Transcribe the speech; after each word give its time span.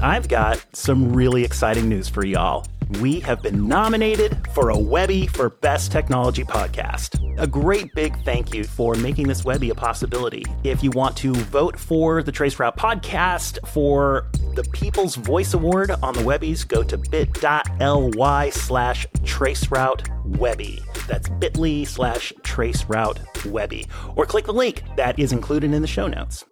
I've 0.00 0.28
got 0.28 0.64
some 0.74 1.12
really 1.12 1.42
exciting 1.42 1.88
news 1.88 2.08
for 2.08 2.24
y'all. 2.24 2.66
We 3.00 3.18
have 3.20 3.42
been 3.42 3.66
nominated 3.66 4.38
for 4.54 4.70
a 4.70 4.78
Webby 4.78 5.26
for 5.26 5.50
Best 5.50 5.90
Technology 5.90 6.44
Podcast. 6.44 7.18
A 7.38 7.46
great 7.46 7.92
big 7.94 8.22
thank 8.24 8.54
you 8.54 8.62
for 8.62 8.94
making 8.94 9.26
this 9.26 9.44
Webby 9.44 9.70
a 9.70 9.74
possibility. 9.74 10.44
If 10.62 10.84
you 10.84 10.90
want 10.92 11.16
to 11.18 11.32
vote 11.34 11.78
for 11.78 12.22
the 12.22 12.30
Traceroute 12.30 12.76
podcast 12.76 13.66
for 13.66 14.30
the 14.54 14.62
People's 14.72 15.16
Voice 15.16 15.54
Award 15.54 15.90
on 15.90 16.14
the 16.14 16.20
Webbies, 16.20 16.66
go 16.66 16.82
to 16.84 16.96
bit.ly 16.96 18.50
slash 18.50 19.06
traceroute 19.22 20.36
Webby. 20.38 20.80
That's 21.08 21.28
bit.ly 21.28 21.84
slash 21.84 22.32
traceroute 22.42 23.50
Webby. 23.50 23.86
Or 24.14 24.26
click 24.26 24.44
the 24.44 24.52
link 24.52 24.82
that 24.96 25.18
is 25.18 25.32
included 25.32 25.72
in 25.72 25.82
the 25.82 25.88
show 25.88 26.06
notes. 26.06 26.44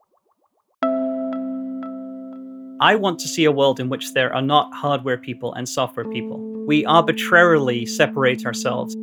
I 2.85 2.96
want 2.96 3.19
to 3.21 3.29
see 3.29 3.46
a 3.46 3.51
world 3.51 3.80
in 3.80 3.89
which 3.89 4.12
there 4.12 4.30
are 4.35 4.43
not 4.43 4.71
hardware 4.75 5.16
people 5.16 5.55
and 5.55 5.66
software 5.66 6.05
people. 6.05 6.38
We 6.66 6.84
arbitrarily 6.84 7.87
separate 7.87 8.45
ourselves. 8.45 8.95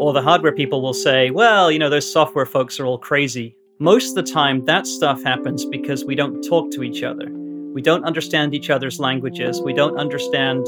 Or 0.00 0.12
the 0.12 0.20
hardware 0.20 0.50
people 0.50 0.82
will 0.82 0.92
say, 0.92 1.30
well, 1.30 1.70
you 1.70 1.78
know, 1.78 1.88
those 1.88 2.12
software 2.12 2.46
folks 2.46 2.80
are 2.80 2.84
all 2.84 2.98
crazy. 2.98 3.56
Most 3.78 4.08
of 4.08 4.26
the 4.26 4.32
time, 4.32 4.64
that 4.64 4.88
stuff 4.88 5.22
happens 5.22 5.64
because 5.64 6.04
we 6.04 6.16
don't 6.16 6.42
talk 6.42 6.72
to 6.72 6.82
each 6.82 7.04
other. 7.04 7.28
We 7.72 7.80
don't 7.80 8.04
understand 8.04 8.56
each 8.56 8.70
other's 8.70 8.98
languages. 8.98 9.62
We 9.62 9.72
don't 9.72 9.96
understand 9.96 10.66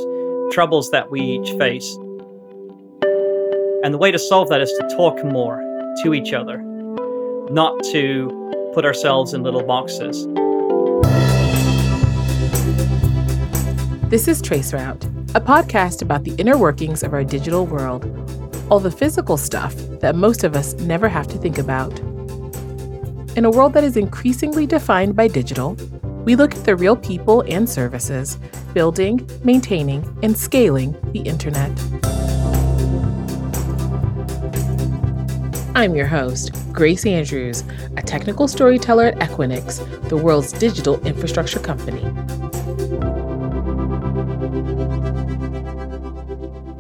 troubles 0.53 0.93
that 0.93 1.11
we 1.11 1.21
each 1.21 1.59
face. 1.59 1.93
And 3.83 3.93
the 3.93 3.99
way 3.99 4.13
to 4.13 4.19
solve 4.21 4.49
that 4.51 4.61
is 4.61 4.71
to 4.79 4.89
talk 4.97 5.25
more 5.25 5.59
to 6.05 6.15
each 6.15 6.33
other, 6.33 6.59
not 7.51 7.83
to 7.91 8.71
put 8.75 8.85
ourselves 8.85 9.35
in 9.35 9.43
little 9.43 9.65
boxes. 9.65 10.29
This 14.09 14.29
is 14.29 14.41
Traceroute, 14.41 15.03
a 15.35 15.41
podcast 15.41 16.01
about 16.01 16.23
the 16.23 16.33
inner 16.37 16.57
workings 16.57 17.03
of 17.03 17.13
our 17.13 17.25
digital 17.25 17.67
world, 17.67 18.05
all 18.71 18.79
the 18.79 18.89
physical 18.89 19.37
stuff 19.37 19.75
that 20.01 20.15
most 20.15 20.45
of 20.45 20.55
us 20.55 20.75
never 20.75 21.09
have 21.09 21.27
to 21.27 21.37
think 21.39 21.59
about. 21.59 21.99
In 23.37 23.45
a 23.45 23.51
world 23.51 23.73
that 23.73 23.83
is 23.83 23.97
increasingly 23.97 24.65
defined 24.65 25.17
by 25.17 25.27
digital, 25.27 25.75
we 26.25 26.37
look 26.37 26.55
at 26.55 26.65
the 26.65 26.77
real 26.77 26.95
people 26.95 27.41
and 27.49 27.69
services 27.69 28.39
building, 28.75 29.29
maintaining, 29.43 30.05
and 30.23 30.39
scaling 30.39 30.93
the 31.11 31.23
internet. 31.23 31.73
I'm 35.75 35.97
your 35.97 36.07
host, 36.07 36.53
Grace 36.73 37.05
Andrews, 37.05 37.65
a 37.97 38.03
technical 38.03 38.47
storyteller 38.47 39.07
at 39.07 39.19
Equinix, 39.19 40.09
the 40.09 40.17
world's 40.17 40.53
digital 40.53 41.05
infrastructure 41.05 41.59
company. 41.59 42.05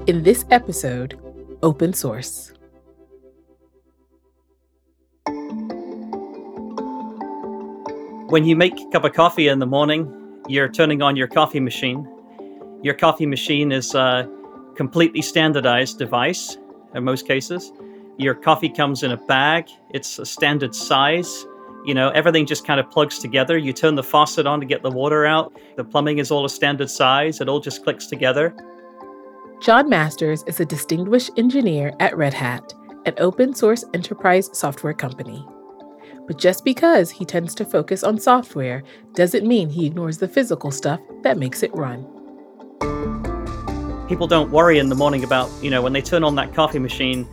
In 0.06 0.22
this 0.22 0.44
episode, 0.52 1.18
open 1.64 1.92
source. 1.92 2.52
When 8.28 8.44
you 8.44 8.54
make 8.54 8.80
a 8.80 8.88
cup 8.92 9.02
of 9.02 9.14
coffee 9.14 9.48
in 9.48 9.58
the 9.58 9.66
morning, 9.66 10.42
you're 10.46 10.68
turning 10.68 11.02
on 11.02 11.16
your 11.16 11.26
coffee 11.26 11.58
machine. 11.58 12.06
Your 12.84 12.94
coffee 12.94 13.26
machine 13.26 13.72
is 13.72 13.96
a 13.96 14.30
completely 14.76 15.22
standardized 15.22 15.98
device 15.98 16.56
in 16.94 17.02
most 17.02 17.26
cases. 17.26 17.72
Your 18.16 18.36
coffee 18.36 18.68
comes 18.68 19.02
in 19.02 19.10
a 19.10 19.16
bag, 19.16 19.68
it's 19.91 20.20
a 20.20 20.26
standard 20.26 20.72
size. 20.72 21.44
You 21.84 21.94
know, 21.94 22.10
everything 22.10 22.46
just 22.46 22.64
kind 22.64 22.78
of 22.78 22.88
plugs 22.92 23.18
together. 23.18 23.58
You 23.58 23.72
turn 23.72 23.96
the 23.96 24.04
faucet 24.04 24.46
on 24.46 24.60
to 24.60 24.66
get 24.66 24.84
the 24.84 24.91
water 24.91 25.26
out. 25.26 25.52
The 25.76 25.82
plumbing 25.82 26.18
is 26.18 26.30
all 26.30 26.44
a 26.44 26.48
standard 26.48 26.91
size. 26.91 27.41
It 27.41 27.48
all 27.48 27.58
just 27.58 27.82
clicks 27.82 28.06
together. 28.06 28.54
Jon 29.58 29.88
Masters 29.88 30.44
is 30.46 30.60
a 30.60 30.66
distinguished 30.66 31.30
engineer 31.38 31.92
at 31.98 32.16
Red 32.16 32.34
Hat, 32.34 32.74
an 33.06 33.14
open 33.16 33.54
source 33.54 33.84
enterprise 33.94 34.50
software 34.53 34.92
company. 34.92 35.44
But 36.26 36.36
just 36.36 36.62
because 36.62 37.10
he 37.10 37.25
tends 37.25 37.54
to 37.54 37.64
focus 37.64 38.04
on 38.04 38.19
software 38.19 38.82
doesn't 39.14 39.47
mean 39.47 39.70
he 39.70 39.86
ignores 39.86 40.19
the 40.19 40.28
physical 40.28 40.70
stuff 40.70 41.00
that 41.22 41.38
makes 41.38 41.62
it 41.62 41.75
run. 41.75 42.04
People 44.08 44.26
don't 44.26 44.50
worry 44.50 44.78
in 44.78 44.91
the 44.91 44.94
morning 44.94 45.25
about, 45.25 45.50
you 45.62 45.70
know, 45.70 45.81
when 45.81 45.94
they 45.94 46.02
turn 46.02 46.22
on 46.22 46.34
that 46.34 46.54
coffee 46.54 46.78
machine, 46.78 47.26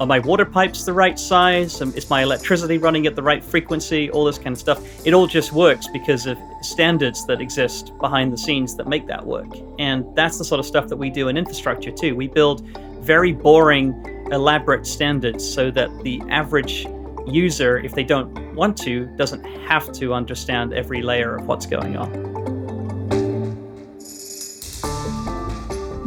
are 0.00 0.06
my 0.06 0.18
water 0.18 0.46
pipes 0.46 0.84
the 0.84 0.92
right 0.94 1.18
size? 1.18 1.82
Um, 1.82 1.92
is 1.94 2.08
my 2.08 2.22
electricity 2.22 2.78
running 2.78 3.06
at 3.06 3.16
the 3.16 3.22
right 3.22 3.44
frequency? 3.44 4.10
All 4.10 4.24
this 4.24 4.38
kind 4.38 4.48
of 4.48 4.58
stuff. 4.58 5.06
It 5.06 5.12
all 5.12 5.26
just 5.26 5.52
works 5.52 5.88
because 5.92 6.26
of 6.26 6.38
standards 6.62 7.26
that 7.26 7.40
exist 7.40 7.92
behind 7.98 8.32
the 8.32 8.38
scenes 8.38 8.74
that 8.76 8.88
make 8.88 9.06
that 9.08 9.26
work. 9.26 9.48
And 9.78 10.06
that's 10.16 10.38
the 10.38 10.44
sort 10.44 10.58
of 10.58 10.64
stuff 10.64 10.88
that 10.88 10.96
we 10.96 11.10
do 11.10 11.28
in 11.28 11.36
infrastructure 11.36 11.90
too. 11.90 12.16
We 12.16 12.28
build 12.28 12.66
very 13.00 13.32
boring, 13.32 13.92
elaborate 14.32 14.86
standards 14.86 15.46
so 15.46 15.70
that 15.72 15.90
the 16.02 16.22
average 16.30 16.86
user, 17.26 17.78
if 17.78 17.94
they 17.94 18.04
don't 18.04 18.54
want 18.54 18.78
to, 18.78 19.04
doesn't 19.16 19.44
have 19.68 19.92
to 19.92 20.14
understand 20.14 20.72
every 20.72 21.02
layer 21.02 21.36
of 21.36 21.46
what's 21.46 21.66
going 21.66 21.96
on. 21.96 22.40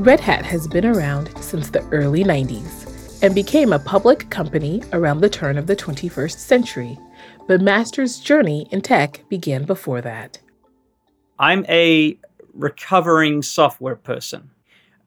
Red 0.04 0.20
Hat 0.20 0.44
has 0.46 0.68
been 0.68 0.86
around 0.86 1.32
since 1.42 1.70
the 1.70 1.82
early 1.90 2.24
90s 2.24 2.83
and 3.24 3.34
became 3.34 3.72
a 3.72 3.80
public 3.80 4.30
company 4.30 4.84
around 4.92 5.22
the 5.22 5.30
turn 5.30 5.58
of 5.58 5.66
the 5.66 5.76
21st 5.76 6.38
century. 6.38 7.00
But 7.48 7.62
Master's 7.62 8.20
journey 8.20 8.68
in 8.70 8.82
tech 8.82 9.24
began 9.30 9.64
before 9.64 10.02
that. 10.02 10.40
I'm 11.40 11.66
a 11.70 12.18
recovering 12.54 13.42
software 13.42 13.96
person. 13.96 14.52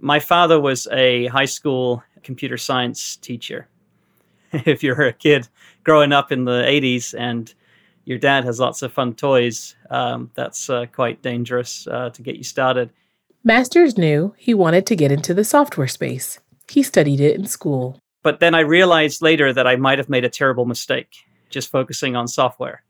My 0.00 0.18
father 0.18 0.58
was 0.58 0.88
a 0.90 1.26
high 1.26 1.44
school 1.44 2.02
computer 2.22 2.56
science 2.56 3.16
teacher. 3.16 3.68
if 4.52 4.82
you're 4.82 5.02
a 5.02 5.12
kid 5.12 5.46
growing 5.84 6.12
up 6.12 6.32
in 6.32 6.44
the 6.44 6.62
80s 6.66 7.14
and 7.18 7.52
your 8.06 8.18
dad 8.18 8.44
has 8.44 8.58
lots 8.58 8.80
of 8.80 8.92
fun 8.92 9.14
toys, 9.14 9.76
um, 9.90 10.30
that's 10.34 10.70
uh, 10.70 10.86
quite 10.86 11.20
dangerous 11.20 11.86
uh, 11.86 12.08
to 12.10 12.22
get 12.22 12.36
you 12.36 12.44
started. 12.44 12.90
Masters 13.44 13.98
knew 13.98 14.34
he 14.38 14.54
wanted 14.54 14.86
to 14.86 14.96
get 14.96 15.12
into 15.12 15.34
the 15.34 15.44
software 15.44 15.86
space. 15.86 16.38
He 16.68 16.82
studied 16.82 17.20
it 17.20 17.36
in 17.36 17.46
school. 17.46 17.98
But 18.26 18.40
then 18.40 18.56
I 18.56 18.62
realized 18.62 19.22
later 19.22 19.52
that 19.52 19.68
I 19.68 19.76
might 19.76 19.98
have 19.98 20.08
made 20.08 20.24
a 20.24 20.28
terrible 20.28 20.64
mistake 20.64 21.14
just 21.48 21.70
focusing 21.70 22.16
on 22.16 22.26
software. 22.26 22.82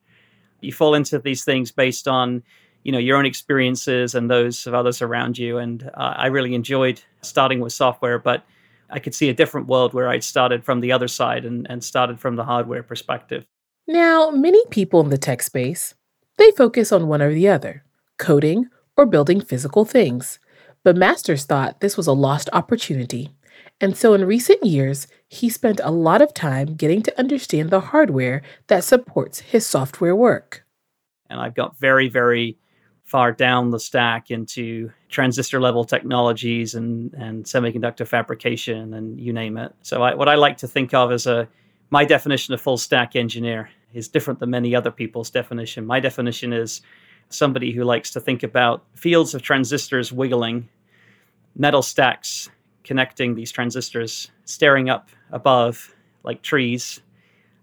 You 0.63 0.73
fall 0.73 0.95
into 0.95 1.19
these 1.19 1.45
things 1.45 1.71
based 1.71 2.09
on 2.09 2.43
you 2.85 2.91
know 2.91 2.99
your 2.99 3.19
own 3.19 3.27
experiences 3.27 4.15
and 4.15 4.31
those 4.31 4.67
of 4.67 4.73
others 4.73 5.03
around 5.03 5.37
you. 5.37 5.59
And 5.59 5.91
uh, 5.93 6.15
i 6.17 6.29
really 6.29 6.55
enjoyed 6.55 7.03
starting 7.21 7.61
with 7.61 7.75
software 7.75 8.19
but 8.19 8.47
i 8.89 8.99
could 8.99 9.15
see 9.15 9.29
a 9.29 9.35
different 9.35 9.67
world 9.67 9.93
where 9.93 10.09
i'd 10.09 10.25
started 10.25 10.65
from 10.65 10.81
the 10.81 10.93
other 10.93 11.09
side 11.09 11.45
and, 11.45 11.67
and 11.69 11.85
started 11.85 12.19
from 12.19 12.37
the 12.37 12.45
hardware 12.45 12.83
perspective. 12.83 13.45
Now 13.87 14.31
many 14.31 14.65
people 14.71 15.01
in 15.01 15.11
the 15.11 15.19
tech 15.19 15.43
space 15.43 15.93
they 16.39 16.51
focus 16.53 16.93
on 16.93 17.09
one 17.09 17.21
or 17.21 17.35
the 17.35 17.49
other 17.51 17.85
coding 18.17 18.71
or 18.97 19.05
building 19.05 19.43
physical 19.43 19.85
things. 19.85 20.39
But 20.83 20.97
masters 20.97 21.45
thought 21.45 21.81
this 21.81 21.99
was 21.99 22.07
a 22.07 22.13
lost 22.13 22.49
opportunity 22.55 23.36
and 23.81 23.97
so 23.97 24.15
in 24.15 24.25
recent 24.25 24.65
years, 24.65 25.07
he 25.29 25.51
spent 25.51 25.81
a 25.83 25.91
lot 25.91 26.23
of 26.23 26.33
time 26.33 26.75
getting 26.75 27.03
to 27.03 27.19
understand 27.19 27.71
the 27.71 27.81
hardware 27.81 28.43
that 28.69 28.85
supports 28.85 29.41
his 29.41 29.67
software 29.67 30.17
work. 30.17 30.65
And 31.29 31.41
I've 31.41 31.55
got 31.55 31.79
very, 31.79 32.09
very 32.09 32.59
far 33.05 33.33
down 33.33 33.71
the 33.71 33.79
stack 33.79 34.31
into 34.31 34.91
transistor 35.09 35.61
level 35.61 35.85
technologies 35.85 36.75
and, 36.75 37.13
and 37.15 37.45
semiconductor 37.45 38.07
fabrication 38.07 38.95
and 38.95 39.21
you 39.21 39.33
name 39.33 39.57
it. 39.57 39.75
So 39.83 40.03
I, 40.03 40.15
what 40.15 40.29
I 40.29 40.35
like 40.35 40.57
to 40.59 40.69
think 40.69 40.95
of 40.95 41.13
as 41.13 41.27
a 41.27 41.49
my 41.91 42.05
definition 42.05 42.53
of 42.53 42.61
full 42.61 42.79
stack 42.79 43.15
engineer 43.15 43.71
is 43.95 44.09
different 44.09 44.41
than 44.41 44.51
many 44.51 44.75
other 44.75 44.91
people's 44.91 45.31
definition. 45.31 45.87
My 45.87 46.01
definition 46.01 46.53
is 46.53 46.81
somebody 47.29 47.71
who 47.71 47.85
likes 47.85 48.11
to 48.13 48.21
think 48.21 48.43
about 48.43 48.85
fields 48.95 49.35
of 49.35 49.43
transistors 49.43 50.13
wiggling, 50.13 50.69
metal 51.55 51.83
stacks 51.83 52.51
connecting 52.87 53.35
these 53.35 53.53
transistors, 53.53 54.31
staring 54.45 54.89
up 54.89 55.11
above 55.33 55.95
like 56.23 56.41
trees, 56.41 57.03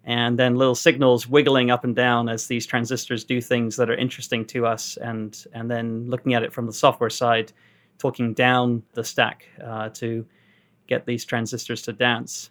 and 0.03 0.37
then 0.37 0.55
little 0.55 0.75
signals 0.75 1.27
wiggling 1.27 1.71
up 1.71 1.83
and 1.85 1.95
down 1.95 2.27
as 2.27 2.47
these 2.47 2.65
transistors 2.65 3.23
do 3.23 3.39
things 3.39 3.77
that 3.77 3.89
are 3.89 3.95
interesting 3.95 4.45
to 4.45 4.65
us, 4.65 4.97
and 4.97 5.45
and 5.53 5.71
then 5.71 6.09
looking 6.09 6.33
at 6.33 6.43
it 6.43 6.53
from 6.53 6.67
the 6.67 6.73
software 6.73 7.09
side, 7.09 7.53
talking 7.97 8.33
down 8.33 8.83
the 8.93 9.03
stack 9.03 9.45
uh, 9.63 9.89
to 9.89 10.25
get 10.87 11.05
these 11.05 11.25
transistors 11.25 11.81
to 11.81 11.93
dance. 11.93 12.49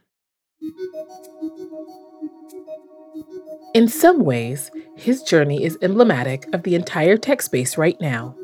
In 3.74 3.88
some 3.88 4.20
ways, 4.20 4.70
his 4.96 5.22
journey 5.22 5.64
is 5.64 5.78
emblematic 5.82 6.46
of 6.54 6.62
the 6.62 6.74
entire 6.74 7.16
tech 7.16 7.42
space 7.42 7.78
right 7.78 7.98
now 8.00 8.34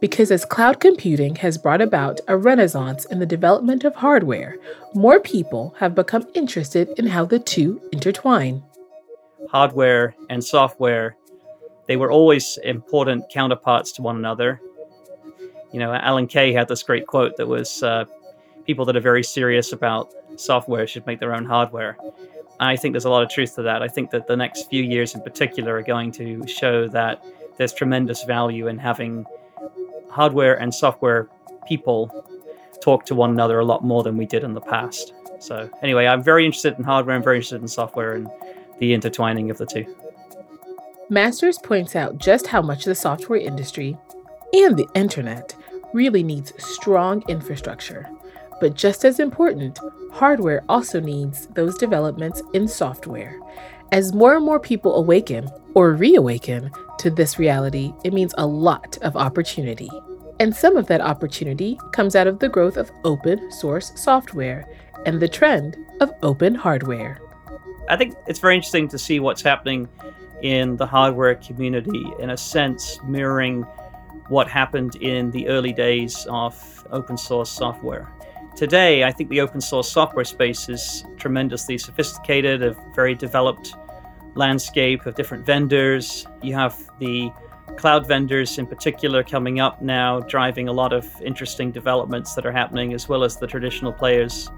because 0.00 0.30
as 0.30 0.44
cloud 0.44 0.80
computing 0.80 1.36
has 1.36 1.58
brought 1.58 1.80
about 1.80 2.20
a 2.26 2.36
renaissance 2.36 3.04
in 3.06 3.18
the 3.18 3.26
development 3.26 3.84
of 3.84 3.94
hardware, 3.96 4.56
more 4.94 5.20
people 5.20 5.74
have 5.78 5.94
become 5.94 6.26
interested 6.34 6.88
in 6.98 7.06
how 7.06 7.24
the 7.24 7.38
two 7.38 7.80
intertwine. 7.92 8.62
Hardware 9.50 10.14
and 10.28 10.42
software, 10.42 11.16
they 11.86 11.96
were 11.96 12.10
always 12.10 12.58
important 12.64 13.28
counterparts 13.30 13.92
to 13.92 14.02
one 14.02 14.16
another. 14.16 14.60
You 15.72 15.78
know, 15.78 15.92
Alan 15.92 16.26
Kay 16.26 16.52
had 16.52 16.68
this 16.68 16.82
great 16.82 17.06
quote 17.06 17.36
that 17.36 17.46
was 17.46 17.82
uh, 17.82 18.06
people 18.64 18.84
that 18.86 18.96
are 18.96 19.00
very 19.00 19.22
serious 19.22 19.72
about 19.72 20.12
software 20.36 20.86
should 20.86 21.06
make 21.06 21.20
their 21.20 21.34
own 21.34 21.44
hardware. 21.44 21.96
I 22.58 22.76
think 22.76 22.92
there's 22.92 23.04
a 23.04 23.10
lot 23.10 23.22
of 23.22 23.30
truth 23.30 23.54
to 23.56 23.62
that. 23.62 23.82
I 23.82 23.88
think 23.88 24.10
that 24.10 24.26
the 24.26 24.36
next 24.36 24.68
few 24.68 24.82
years 24.82 25.14
in 25.14 25.22
particular 25.22 25.76
are 25.76 25.82
going 25.82 26.12
to 26.12 26.46
show 26.46 26.88
that 26.88 27.24
there's 27.56 27.72
tremendous 27.72 28.24
value 28.24 28.68
in 28.68 28.78
having 28.78 29.26
hardware 30.10 30.54
and 30.60 30.74
software 30.74 31.28
people 31.66 32.26
talk 32.82 33.04
to 33.06 33.14
one 33.14 33.30
another 33.30 33.58
a 33.58 33.64
lot 33.64 33.84
more 33.84 34.02
than 34.02 34.16
we 34.16 34.26
did 34.26 34.44
in 34.44 34.54
the 34.54 34.60
past. 34.60 35.12
So, 35.38 35.70
anyway, 35.82 36.06
I'm 36.06 36.22
very 36.22 36.44
interested 36.44 36.76
in 36.78 36.84
hardware, 36.84 37.16
I'm 37.16 37.22
very 37.22 37.36
interested 37.36 37.62
in 37.62 37.68
software 37.68 38.14
and 38.14 38.28
the 38.78 38.92
intertwining 38.92 39.50
of 39.50 39.58
the 39.58 39.66
two. 39.66 39.86
Masters 41.08 41.58
points 41.58 41.96
out 41.96 42.18
just 42.18 42.46
how 42.46 42.62
much 42.62 42.84
the 42.84 42.94
software 42.94 43.40
industry 43.40 43.96
and 44.52 44.76
the 44.76 44.88
internet 44.94 45.54
really 45.92 46.22
needs 46.22 46.52
strong 46.58 47.22
infrastructure. 47.28 48.08
But 48.60 48.74
just 48.74 49.04
as 49.04 49.18
important, 49.18 49.78
hardware 50.12 50.62
also 50.68 51.00
needs 51.00 51.46
those 51.48 51.78
developments 51.78 52.42
in 52.52 52.68
software. 52.68 53.40
As 53.92 54.12
more 54.12 54.36
and 54.36 54.44
more 54.44 54.60
people 54.60 54.94
awaken 54.94 55.50
or 55.74 55.94
reawaken 55.94 56.70
to 56.98 57.10
this 57.10 57.40
reality, 57.40 57.92
it 58.04 58.12
means 58.12 58.32
a 58.38 58.46
lot 58.46 58.96
of 59.02 59.16
opportunity. 59.16 59.90
And 60.38 60.54
some 60.54 60.76
of 60.76 60.86
that 60.86 61.00
opportunity 61.00 61.76
comes 61.92 62.14
out 62.14 62.28
of 62.28 62.38
the 62.38 62.48
growth 62.48 62.76
of 62.76 62.92
open 63.02 63.50
source 63.50 63.90
software 63.96 64.64
and 65.06 65.18
the 65.18 65.28
trend 65.28 65.76
of 66.00 66.12
open 66.22 66.54
hardware. 66.54 67.20
I 67.88 67.96
think 67.96 68.14
it's 68.28 68.38
very 68.38 68.54
interesting 68.54 68.86
to 68.88 68.98
see 68.98 69.18
what's 69.18 69.42
happening 69.42 69.88
in 70.40 70.76
the 70.76 70.86
hardware 70.86 71.34
community, 71.34 72.06
in 72.20 72.30
a 72.30 72.36
sense, 72.36 73.00
mirroring 73.02 73.62
what 74.28 74.48
happened 74.48 74.94
in 74.96 75.32
the 75.32 75.48
early 75.48 75.72
days 75.72 76.28
of 76.30 76.86
open 76.92 77.18
source 77.18 77.50
software. 77.50 78.08
Today, 78.60 79.04
I 79.04 79.10
think 79.10 79.30
the 79.30 79.40
open 79.40 79.62
source 79.62 79.90
software 79.90 80.26
space 80.26 80.68
is 80.68 81.02
tremendously 81.16 81.78
sophisticated, 81.78 82.62
a 82.62 82.76
very 82.94 83.14
developed 83.14 83.74
landscape 84.34 85.06
of 85.06 85.14
different 85.14 85.46
vendors. 85.46 86.26
You 86.42 86.52
have 86.56 86.78
the 86.98 87.30
cloud 87.78 88.06
vendors 88.06 88.58
in 88.58 88.66
particular 88.66 89.22
coming 89.22 89.60
up 89.60 89.80
now, 89.80 90.20
driving 90.20 90.68
a 90.68 90.74
lot 90.74 90.92
of 90.92 91.06
interesting 91.22 91.72
developments 91.72 92.34
that 92.34 92.44
are 92.44 92.52
happening, 92.52 92.92
as 92.92 93.08
well 93.08 93.24
as 93.24 93.38
the 93.38 93.46
traditional 93.46 93.94
players. 93.94 94.50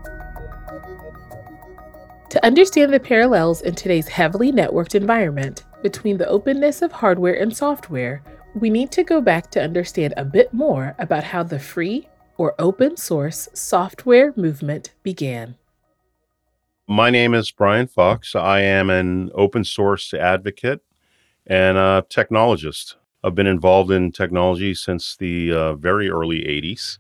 To 2.31 2.45
understand 2.45 2.93
the 2.93 2.99
parallels 2.99 3.63
in 3.63 3.77
today's 3.77 4.09
heavily 4.09 4.51
networked 4.51 4.97
environment 4.97 5.63
between 5.81 6.19
the 6.19 6.27
openness 6.27 6.83
of 6.83 6.91
hardware 6.91 7.35
and 7.35 7.57
software, 7.57 8.21
we 8.57 8.69
need 8.69 8.91
to 8.91 9.05
go 9.05 9.21
back 9.21 9.49
to 9.53 9.63
understand 9.63 10.13
a 10.17 10.25
bit 10.25 10.53
more 10.53 10.97
about 10.99 11.23
how 11.23 11.45
the 11.45 11.61
free 11.61 12.09
or 12.37 12.55
open 12.59 12.97
source 12.97 13.49
software 13.55 14.33
movement 14.37 14.93
began. 15.03 15.57
My 16.89 17.11
name 17.11 17.35
is 17.35 17.51
Brian 17.51 17.87
Fox. 17.87 18.35
I 18.35 18.61
am 18.61 18.91
an 18.91 19.31
open 19.35 19.65
source 19.65 20.13
advocate 20.13 20.81
and 21.47 21.79
a 21.79 22.05
technologist. 22.09 22.97
I've 23.25 23.35
been 23.35 23.47
involved 23.47 23.91
in 23.91 24.13
technology 24.13 24.75
since 24.75 25.17
the 25.17 25.53
uh, 25.53 25.75
very 25.75 26.11
early 26.11 26.41
80s 26.41 26.99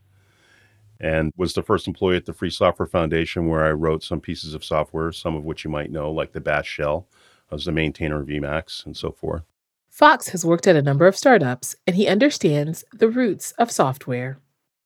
and 1.00 1.32
was 1.36 1.54
the 1.54 1.64
first 1.64 1.88
employee 1.88 2.16
at 2.16 2.26
the 2.26 2.32
Free 2.32 2.48
Software 2.48 2.86
Foundation 2.86 3.48
where 3.48 3.64
I 3.64 3.72
wrote 3.72 4.04
some 4.04 4.20
pieces 4.20 4.54
of 4.54 4.64
software, 4.64 5.10
some 5.10 5.34
of 5.34 5.44
which 5.44 5.64
you 5.64 5.70
might 5.70 5.90
know, 5.90 6.12
like 6.12 6.32
the 6.32 6.40
Bash 6.40 6.68
Shell. 6.68 7.08
I 7.50 7.56
was 7.56 7.64
the 7.64 7.72
maintainer 7.72 8.20
of 8.20 8.28
Emacs 8.28 8.86
and 8.86 8.96
so 8.96 9.10
forth. 9.10 9.42
Fox 9.90 10.28
has 10.28 10.44
worked 10.44 10.66
at 10.66 10.76
a 10.76 10.80
number 10.82 11.06
of 11.06 11.16
startups 11.16 11.74
and 11.86 11.96
he 11.96 12.06
understands 12.06 12.84
the 12.92 13.10
roots 13.10 13.52
of 13.58 13.70
software. 13.70 14.38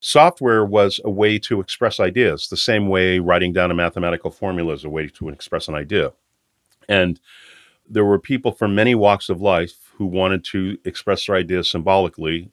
Software 0.07 0.63
was 0.63 1.01
a 1.03 1.09
way 1.09 1.37
to 1.37 1.59
express 1.59 1.99
ideas, 1.99 2.47
the 2.47 2.55
same 2.55 2.87
way 2.87 3.19
writing 3.19 3.51
down 3.51 3.71
a 3.71 3.73
mathematical 3.73 4.31
formula 4.31 4.73
is 4.73 4.85
a 4.85 4.89
way 4.89 5.09
to 5.09 5.27
express 5.27 5.67
an 5.67 5.75
idea. 5.75 6.13
And 6.87 7.19
there 7.89 8.05
were 8.05 8.17
people 8.17 8.53
from 8.53 8.73
many 8.73 8.95
walks 8.95 9.27
of 9.27 9.41
life 9.41 9.91
who 9.97 10.05
wanted 10.05 10.45
to 10.45 10.77
express 10.85 11.25
their 11.25 11.35
ideas 11.35 11.69
symbolically. 11.69 12.49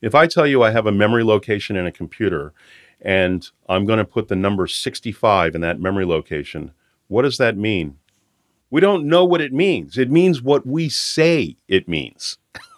If 0.00 0.14
I 0.14 0.28
tell 0.28 0.46
you 0.46 0.62
I 0.62 0.70
have 0.70 0.86
a 0.86 0.92
memory 0.92 1.24
location 1.24 1.74
in 1.74 1.84
a 1.84 1.90
computer 1.90 2.52
and 3.02 3.50
I'm 3.68 3.84
going 3.84 3.98
to 3.98 4.04
put 4.04 4.28
the 4.28 4.36
number 4.36 4.68
65 4.68 5.56
in 5.56 5.60
that 5.62 5.80
memory 5.80 6.06
location, 6.06 6.70
what 7.08 7.22
does 7.22 7.38
that 7.38 7.56
mean? 7.56 7.98
We 8.70 8.80
don't 8.80 9.08
know 9.08 9.24
what 9.24 9.40
it 9.40 9.52
means. 9.52 9.98
It 9.98 10.12
means 10.12 10.40
what 10.40 10.64
we 10.64 10.90
say 10.90 11.56
it 11.66 11.88
means. 11.88 12.38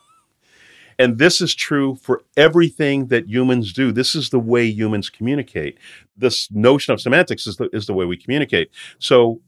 and 1.01 1.17
this 1.17 1.41
is 1.41 1.55
true 1.55 1.97
for 1.97 2.23
everything 2.37 3.07
that 3.07 3.27
humans 3.27 3.73
do. 3.73 3.91
This 3.91 4.15
is 4.15 4.29
the 4.29 4.39
way 4.39 4.67
humans 4.67 5.09
communicate. 5.09 5.79
This 6.15 6.51
notion 6.51 6.93
of 6.93 7.01
semantics 7.01 7.47
is 7.47 7.57
the, 7.57 7.71
is 7.73 7.87
the 7.87 7.95
way 7.95 8.05
we 8.05 8.19
communicate. 8.19 8.71
So 8.99 9.41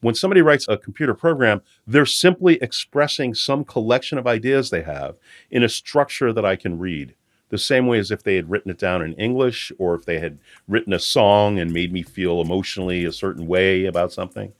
when 0.00 0.14
somebody 0.14 0.40
writes 0.40 0.64
a 0.70 0.78
computer 0.78 1.12
program, 1.12 1.60
they're 1.86 2.06
simply 2.06 2.54
expressing 2.62 3.34
some 3.34 3.62
collection 3.62 4.16
of 4.16 4.26
ideas 4.26 4.70
they 4.70 4.84
have 4.84 5.16
in 5.50 5.62
a 5.62 5.68
structure 5.68 6.32
that 6.32 6.46
I 6.46 6.56
can 6.56 6.78
read. 6.78 7.14
The 7.50 7.58
same 7.58 7.86
way 7.86 7.98
as 7.98 8.10
if 8.10 8.22
they 8.22 8.36
had 8.36 8.48
written 8.48 8.70
it 8.70 8.78
down 8.78 9.02
in 9.02 9.12
English 9.14 9.70
or 9.78 9.96
if 9.96 10.06
they 10.06 10.18
had 10.18 10.38
written 10.66 10.94
a 10.94 10.98
song 10.98 11.58
and 11.58 11.74
made 11.74 11.92
me 11.92 12.04
feel 12.04 12.40
emotionally 12.40 13.04
a 13.04 13.12
certain 13.12 13.46
way 13.46 13.84
about 13.84 14.14
something. 14.14 14.54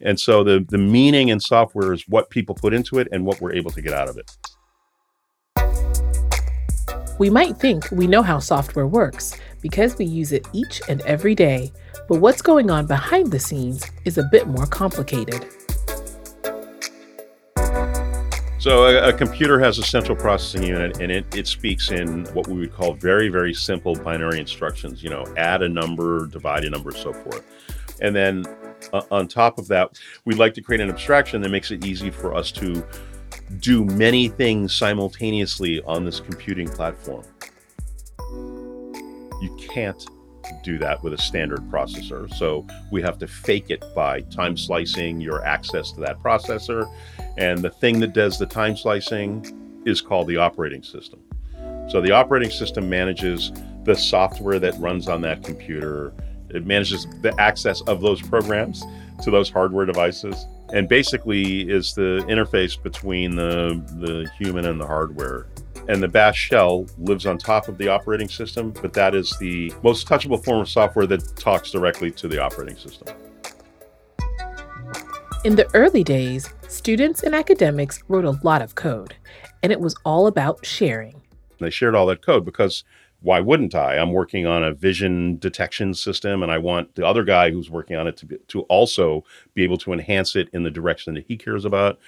And 0.00 0.18
so 0.18 0.42
the, 0.42 0.64
the 0.66 0.78
meaning 0.78 1.28
in 1.28 1.40
software 1.40 1.92
is 1.92 2.08
what 2.08 2.30
people 2.30 2.54
put 2.54 2.72
into 2.72 2.98
it 2.98 3.08
and 3.12 3.26
what 3.26 3.42
we're 3.42 3.52
able 3.52 3.70
to 3.72 3.82
get 3.82 3.92
out 3.92 4.08
of 4.08 4.16
it. 4.16 4.30
We 7.16 7.30
might 7.30 7.56
think 7.56 7.88
we 7.92 8.08
know 8.08 8.22
how 8.22 8.40
software 8.40 8.88
works 8.88 9.38
because 9.60 9.96
we 9.96 10.04
use 10.04 10.32
it 10.32 10.48
each 10.52 10.82
and 10.88 11.00
every 11.02 11.36
day, 11.36 11.72
but 12.08 12.20
what's 12.20 12.42
going 12.42 12.70
on 12.70 12.86
behind 12.86 13.30
the 13.30 13.38
scenes 13.38 13.84
is 14.04 14.18
a 14.18 14.24
bit 14.24 14.48
more 14.48 14.66
complicated. 14.66 15.46
So, 18.58 18.86
a, 18.86 19.10
a, 19.10 19.12
computer 19.12 19.60
has 19.60 19.78
a 19.78 19.82
central 19.82 20.16
processing 20.16 20.66
unit 20.66 21.00
and 21.00 21.12
it, 21.12 21.26
it 21.36 21.46
speaks 21.46 21.90
in 21.90 22.24
what 22.32 22.48
we 22.48 22.58
would 22.58 22.72
call 22.72 22.94
very, 22.94 23.28
very 23.28 23.52
simple 23.52 23.94
binary 23.94 24.40
instructions, 24.40 25.02
you 25.02 25.10
know, 25.10 25.24
add 25.36 25.62
a 25.62 25.68
number, 25.68 26.26
divide 26.26 26.64
a 26.64 26.70
number, 26.70 26.90
so 26.90 27.12
forth. 27.12 27.44
And 28.00 28.16
then 28.16 28.44
uh, 28.92 29.02
on 29.10 29.28
top 29.28 29.58
of 29.58 29.68
that, 29.68 29.98
we'd 30.24 30.38
like 30.38 30.54
to 30.54 30.62
create 30.62 30.80
an 30.80 30.88
abstraction 30.88 31.42
that 31.42 31.50
makes 31.50 31.70
it 31.70 31.84
easy 31.84 32.10
for 32.10 32.34
us 32.34 32.50
to 32.52 32.84
do 33.60 33.84
many 33.84 34.28
things 34.28 34.74
simultaneously 34.74 35.82
on 35.82 36.04
this 36.04 36.20
computing 36.20 36.68
platform. 36.68 37.24
You 39.40 39.56
can't 39.70 40.04
do 40.62 40.78
that 40.78 41.02
with 41.02 41.12
a 41.12 41.18
standard 41.18 41.60
processor. 41.70 42.32
So 42.34 42.66
we 42.90 43.02
have 43.02 43.18
to 43.18 43.26
fake 43.26 43.66
it 43.70 43.84
by 43.94 44.20
time 44.22 44.56
slicing 44.56 45.20
your 45.20 45.44
access 45.44 45.92
to 45.92 46.00
that 46.00 46.18
processor. 46.20 46.90
And 47.36 47.60
the 47.60 47.70
thing 47.70 48.00
that 48.00 48.12
does 48.12 48.38
the 48.38 48.46
time 48.46 48.76
slicing 48.76 49.82
is 49.86 50.00
called 50.00 50.28
the 50.28 50.36
operating 50.36 50.82
system. 50.82 51.20
So 51.88 52.00
the 52.00 52.12
operating 52.12 52.50
system 52.50 52.88
manages 52.88 53.52
the 53.84 53.94
software 53.94 54.58
that 54.58 54.74
runs 54.78 55.08
on 55.08 55.20
that 55.22 55.42
computer. 55.42 56.14
It 56.50 56.66
manages 56.66 57.06
the 57.20 57.38
access 57.38 57.82
of 57.82 58.00
those 58.00 58.22
programs 58.22 58.82
to 59.22 59.30
those 59.30 59.50
hardware 59.50 59.84
devices 59.84 60.46
and 60.74 60.88
basically 60.88 61.70
is 61.70 61.94
the 61.94 62.24
interface 62.28 62.80
between 62.82 63.36
the, 63.36 63.80
the 64.00 64.28
human 64.36 64.66
and 64.66 64.80
the 64.80 64.86
hardware 64.86 65.46
and 65.88 66.02
the 66.02 66.08
bash 66.08 66.36
shell 66.36 66.86
lives 66.98 67.26
on 67.26 67.38
top 67.38 67.68
of 67.68 67.78
the 67.78 67.86
operating 67.86 68.28
system, 68.28 68.72
but 68.82 68.92
that 68.92 69.14
is 69.14 69.36
the 69.38 69.72
most 69.84 70.08
touchable 70.08 70.42
form 70.44 70.60
of 70.60 70.68
software 70.68 71.06
that 71.06 71.36
talks 71.36 71.70
directly 71.70 72.10
to 72.10 72.26
the 72.26 72.42
operating 72.42 72.76
system. 72.76 73.06
In 75.44 75.54
the 75.54 75.70
early 75.74 76.02
days, 76.02 76.52
students 76.66 77.22
and 77.22 77.36
academics 77.36 78.02
wrote 78.08 78.24
a 78.24 78.32
lot 78.42 78.60
of 78.60 78.74
code, 78.74 79.14
and 79.62 79.70
it 79.70 79.78
was 79.78 79.94
all 80.04 80.26
about 80.26 80.66
sharing. 80.66 81.22
They 81.60 81.70
shared 81.70 81.94
all 81.94 82.06
that 82.06 82.22
code 82.22 82.44
because 82.44 82.82
why 83.24 83.40
wouldn't 83.40 83.74
I? 83.74 83.96
I'm 83.96 84.12
working 84.12 84.46
on 84.46 84.62
a 84.62 84.74
vision 84.74 85.38
detection 85.38 85.94
system, 85.94 86.42
and 86.42 86.52
I 86.52 86.58
want 86.58 86.94
the 86.94 87.06
other 87.06 87.24
guy 87.24 87.50
who's 87.50 87.70
working 87.70 87.96
on 87.96 88.06
it 88.06 88.18
to, 88.18 88.26
be, 88.26 88.36
to 88.48 88.60
also 88.62 89.24
be 89.54 89.64
able 89.64 89.78
to 89.78 89.94
enhance 89.94 90.36
it 90.36 90.50
in 90.52 90.62
the 90.62 90.70
direction 90.70 91.14
that 91.14 91.24
he 91.26 91.38
cares 91.38 91.64
about 91.64 91.98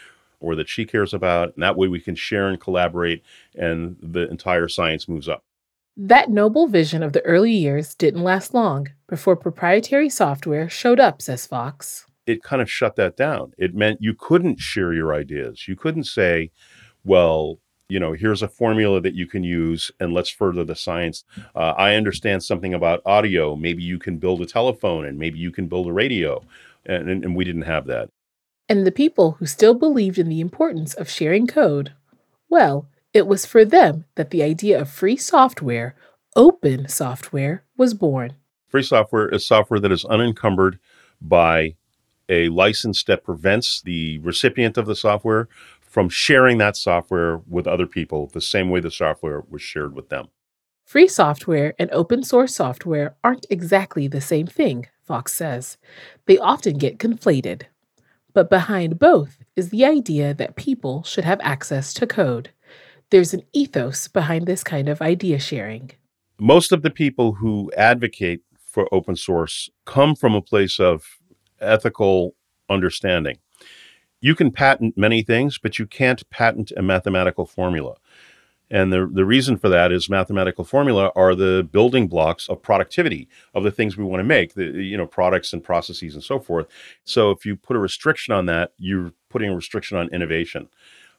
or 0.40 0.54
that 0.54 0.68
she 0.68 0.85
cares 0.85 1.14
about. 1.14 1.54
And 1.54 1.62
that 1.62 1.76
way 1.76 1.88
we 1.88 2.00
can 2.00 2.14
share 2.14 2.49
and 2.49 2.61
collaborate, 2.61 3.25
and 3.54 3.96
the 4.02 4.28
entire 4.30 4.68
science 4.68 5.08
moves 5.08 5.26
up. 5.26 5.42
That 5.96 6.28
noble 6.28 6.66
vision 6.66 7.02
of 7.02 7.14
the 7.14 7.23
early 7.23 7.52
years 7.52 7.94
didn't 7.94 8.23
last 8.23 8.52
long 8.52 8.88
before 9.08 9.37
proprietary 9.37 10.11
software 10.11 10.68
showed 10.68 11.00
up, 11.00 11.23
says 11.23 11.46
Fox. 11.46 12.04
It 12.26 12.42
kind 12.42 12.61
of 12.61 12.70
shut 12.70 12.96
that 12.96 13.16
down. 13.16 13.54
It 13.56 13.75
meant 13.75 14.02
you 14.02 14.12
couldn't 14.12 14.61
share 14.61 14.92
your 14.92 15.14
ideas. 15.14 15.66
You 15.66 15.76
couldn't 15.76 16.04
say, 16.04 16.50
well, 17.04 17.58
you 17.88 18.00
know, 18.00 18.12
here's 18.12 18.43
a 18.43 18.49
formula 18.49 19.00
that 19.00 19.14
you 19.14 19.26
can 19.26 19.45
use 19.45 19.90
and 20.00 20.12
let's 20.12 20.31
further 20.31 20.64
the 20.64 20.75
science. 20.75 21.25
Uh, 21.55 21.75
I 21.76 21.95
understand 21.95 22.43
something 22.43 22.75
about 22.75 23.00
audio. 23.07 23.55
Maybe 23.55 23.83
you 23.83 23.99
can 23.99 24.19
build 24.19 24.40
a 24.40 24.47
telephone 24.47 25.05
and 25.07 25.19
maybe 25.19 25.38
you 25.38 25.50
can 25.50 25.69
build 25.69 25.87
a 25.87 25.93
radio. 25.93 26.43
And, 26.85 27.09
and, 27.09 27.25
and 27.25 27.37
we 27.37 27.45
didn't 27.45 27.62
have 27.62 27.87
that. 27.87 28.09
And 28.69 28.85
the 28.85 28.93
people 28.93 29.33
who 29.38 29.47
still 29.47 29.75
believed 29.75 30.19
in 30.19 30.28
the 30.28 30.40
importance 30.40 30.95
of 30.95 31.09
sharing 31.09 31.47
code, 31.47 31.93
well, 32.49 32.88
It 33.16 33.26
was 33.26 33.47
for 33.47 33.64
them 33.64 34.05
that 34.16 34.28
the 34.28 34.43
idea 34.43 34.78
of 34.78 34.90
free 34.90 35.16
software, 35.16 35.95
open 36.37 36.87
software, 36.87 37.64
was 37.75 37.95
born. 37.95 38.35
Free 38.69 38.83
software 38.83 39.31
is 39.31 39.47
software 39.47 39.81
that 39.81 39.90
is 39.90 40.05
unencumbered 40.05 40.78
by 41.19 41.76
a 42.28 42.50
license 42.50 43.02
that 43.05 43.25
prevents 43.25 43.81
the 43.81 44.19
recipient 44.19 44.76
of 44.76 44.85
the 44.85 44.95
software 44.95 45.49
from 45.96 46.10
sharing 46.10 46.58
that 46.58 46.76
software 46.76 47.40
with 47.48 47.66
other 47.66 47.86
people 47.86 48.26
the 48.34 48.40
same 48.42 48.68
way 48.68 48.80
the 48.80 48.90
software 48.90 49.42
was 49.48 49.62
shared 49.62 49.94
with 49.94 50.10
them. 50.10 50.28
Free 50.84 51.08
software 51.08 51.72
and 51.78 51.90
open 51.90 52.22
source 52.22 52.54
software 52.54 53.16
aren't 53.24 53.46
exactly 53.48 54.06
the 54.06 54.20
same 54.20 54.46
thing, 54.46 54.88
Fox 55.06 55.32
says. 55.32 55.78
They 56.26 56.36
often 56.36 56.76
get 56.76 56.98
conflated. 56.98 57.62
But 58.34 58.50
behind 58.50 58.98
both 58.98 59.38
is 59.56 59.70
the 59.70 59.86
idea 59.86 60.34
that 60.34 60.54
people 60.54 61.02
should 61.02 61.24
have 61.24 61.40
access 61.42 61.94
to 61.94 62.06
code. 62.06 62.50
There's 63.08 63.32
an 63.32 63.44
ethos 63.54 64.06
behind 64.06 64.44
this 64.44 64.62
kind 64.62 64.90
of 64.90 65.00
idea 65.00 65.38
sharing. 65.38 65.92
Most 66.38 66.72
of 66.72 66.82
the 66.82 66.90
people 66.90 67.32
who 67.32 67.72
advocate 67.74 68.42
for 68.66 68.86
open 68.92 69.16
source 69.16 69.70
come 69.86 70.14
from 70.14 70.34
a 70.34 70.42
place 70.42 70.78
of 70.78 71.06
ethical 71.58 72.34
understanding. 72.68 73.38
You 74.26 74.35
can 74.35 74.50
patent 74.50 74.99
many 74.99 75.23
things, 75.23 75.56
but 75.56 75.78
you 75.78 75.87
can't 75.87 76.28
patent 76.30 76.73
a 76.76 76.83
mathematical 76.83 77.47
formula. 77.47 77.95
And 78.68 78.92
the, 78.92 79.06
the 79.06 79.25
reason 79.25 79.56
for 79.56 79.68
that 79.68 79.92
is 79.92 80.11
mathematical 80.11 80.64
formula 80.64 81.12
are 81.14 81.37
the 81.37 81.62
building 81.71 82.09
blocks 82.09 82.49
of 82.49 82.61
productivity 82.61 83.28
of 83.54 83.62
the 83.62 83.71
things 83.71 83.97
we 83.97 84.02
want 84.02 84.18
to 84.18 84.25
make, 84.25 84.54
the 84.54 84.64
you 84.64 84.97
know, 84.97 85.06
products 85.06 85.52
and 85.52 85.62
processes 85.62 86.14
and 86.14 86.25
so 86.25 86.40
forth. 86.40 86.66
So 87.04 87.30
if 87.30 87.47
you 87.47 87.54
put 87.54 87.76
a 87.76 87.78
restriction 87.78 88.35
on 88.35 88.47
that, 88.47 88.73
you're 88.78 89.12
putting 89.30 89.52
a 89.52 89.54
restriction 89.54 89.97
on 89.97 90.12
innovation 90.12 90.71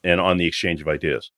and 0.04 0.20
on 0.20 0.36
the 0.36 0.46
exchange 0.46 0.82
of 0.82 0.90
ideas. 0.90 1.32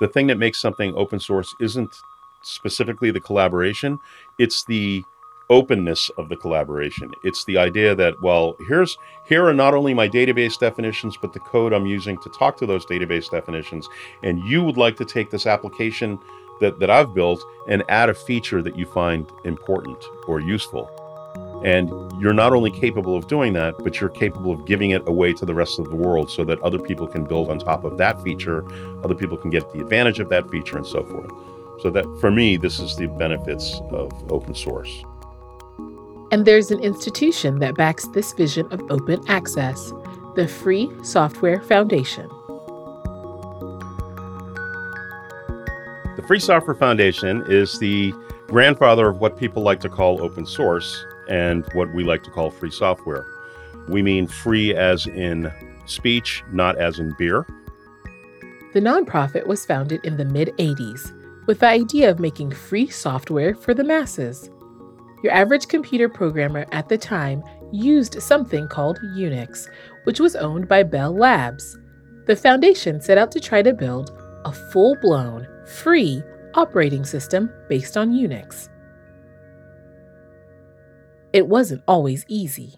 The 0.00 0.08
thing 0.08 0.26
that 0.26 0.38
makes 0.38 0.60
something 0.60 0.92
open 0.96 1.20
source 1.20 1.54
isn't 1.60 1.94
specifically 2.42 3.12
the 3.12 3.20
collaboration, 3.20 4.00
it's 4.40 4.64
the 4.64 5.04
openness 5.50 6.10
of 6.16 6.28
the 6.28 6.36
collaboration. 6.36 7.10
It's 7.22 7.44
the 7.44 7.58
idea 7.58 7.94
that, 7.94 8.20
well, 8.22 8.56
here's 8.68 8.96
here 9.24 9.46
are 9.46 9.54
not 9.54 9.74
only 9.74 9.94
my 9.94 10.08
database 10.08 10.58
definitions, 10.58 11.16
but 11.20 11.32
the 11.32 11.40
code 11.40 11.72
I'm 11.72 11.86
using 11.86 12.18
to 12.18 12.28
talk 12.30 12.56
to 12.58 12.66
those 12.66 12.86
database 12.86 13.30
definitions. 13.30 13.88
And 14.22 14.38
you 14.44 14.62
would 14.62 14.76
like 14.76 14.96
to 14.96 15.04
take 15.04 15.30
this 15.30 15.46
application 15.46 16.18
that, 16.60 16.78
that 16.78 16.90
I've 16.90 17.14
built 17.14 17.44
and 17.68 17.82
add 17.88 18.08
a 18.08 18.14
feature 18.14 18.62
that 18.62 18.76
you 18.76 18.86
find 18.86 19.30
important 19.44 20.02
or 20.26 20.40
useful. 20.40 20.90
And 21.64 21.88
you're 22.20 22.34
not 22.34 22.52
only 22.52 22.70
capable 22.70 23.16
of 23.16 23.26
doing 23.26 23.54
that, 23.54 23.74
but 23.78 24.00
you're 24.00 24.10
capable 24.10 24.52
of 24.52 24.66
giving 24.66 24.90
it 24.90 25.02
away 25.08 25.32
to 25.32 25.46
the 25.46 25.54
rest 25.54 25.78
of 25.78 25.88
the 25.88 25.96
world 25.96 26.30
so 26.30 26.44
that 26.44 26.60
other 26.60 26.78
people 26.78 27.06
can 27.06 27.24
build 27.24 27.50
on 27.50 27.58
top 27.58 27.84
of 27.84 27.96
that 27.96 28.22
feature, 28.22 28.64
other 29.02 29.14
people 29.14 29.38
can 29.38 29.50
get 29.50 29.72
the 29.72 29.80
advantage 29.80 30.20
of 30.20 30.28
that 30.28 30.48
feature, 30.50 30.76
and 30.76 30.86
so 30.86 31.02
forth. 31.04 31.30
So 31.80 31.90
that 31.90 32.04
for 32.20 32.30
me, 32.30 32.56
this 32.56 32.78
is 32.80 32.96
the 32.96 33.06
benefits 33.06 33.80
of 33.90 34.30
open 34.30 34.54
source. 34.54 35.04
And 36.34 36.46
there's 36.46 36.72
an 36.72 36.80
institution 36.80 37.60
that 37.60 37.76
backs 37.76 38.08
this 38.08 38.32
vision 38.32 38.66
of 38.72 38.82
open 38.90 39.22
access 39.28 39.92
the 40.34 40.48
Free 40.48 40.90
Software 41.04 41.60
Foundation. 41.60 42.28
The 46.16 46.24
Free 46.26 46.40
Software 46.40 46.74
Foundation 46.74 47.44
is 47.46 47.78
the 47.78 48.12
grandfather 48.48 49.06
of 49.06 49.20
what 49.20 49.38
people 49.38 49.62
like 49.62 49.78
to 49.82 49.88
call 49.88 50.20
open 50.24 50.44
source 50.44 51.04
and 51.28 51.64
what 51.72 51.94
we 51.94 52.02
like 52.02 52.24
to 52.24 52.32
call 52.32 52.50
free 52.50 52.72
software. 52.72 53.24
We 53.86 54.02
mean 54.02 54.26
free 54.26 54.74
as 54.74 55.06
in 55.06 55.52
speech, 55.86 56.42
not 56.50 56.76
as 56.76 56.98
in 56.98 57.14
beer. 57.16 57.46
The 58.72 58.80
nonprofit 58.80 59.46
was 59.46 59.64
founded 59.64 60.04
in 60.04 60.16
the 60.16 60.24
mid 60.24 60.48
80s 60.58 61.12
with 61.46 61.60
the 61.60 61.68
idea 61.68 62.10
of 62.10 62.18
making 62.18 62.50
free 62.50 62.88
software 62.88 63.54
for 63.54 63.72
the 63.72 63.84
masses. 63.84 64.50
Your 65.24 65.32
average 65.32 65.68
computer 65.68 66.06
programmer 66.10 66.66
at 66.70 66.90
the 66.90 66.98
time 66.98 67.42
used 67.72 68.20
something 68.22 68.68
called 68.68 68.98
Unix, 69.16 69.70
which 70.02 70.20
was 70.20 70.36
owned 70.36 70.68
by 70.68 70.82
Bell 70.82 71.16
Labs. 71.16 71.78
The 72.26 72.36
foundation 72.36 73.00
set 73.00 73.16
out 73.16 73.32
to 73.32 73.40
try 73.40 73.62
to 73.62 73.72
build 73.72 74.10
a 74.44 74.52
full 74.52 74.98
blown, 75.00 75.48
free 75.66 76.22
operating 76.52 77.06
system 77.06 77.50
based 77.70 77.96
on 77.96 78.12
Unix. 78.12 78.68
It 81.32 81.48
wasn't 81.48 81.82
always 81.88 82.26
easy. 82.28 82.74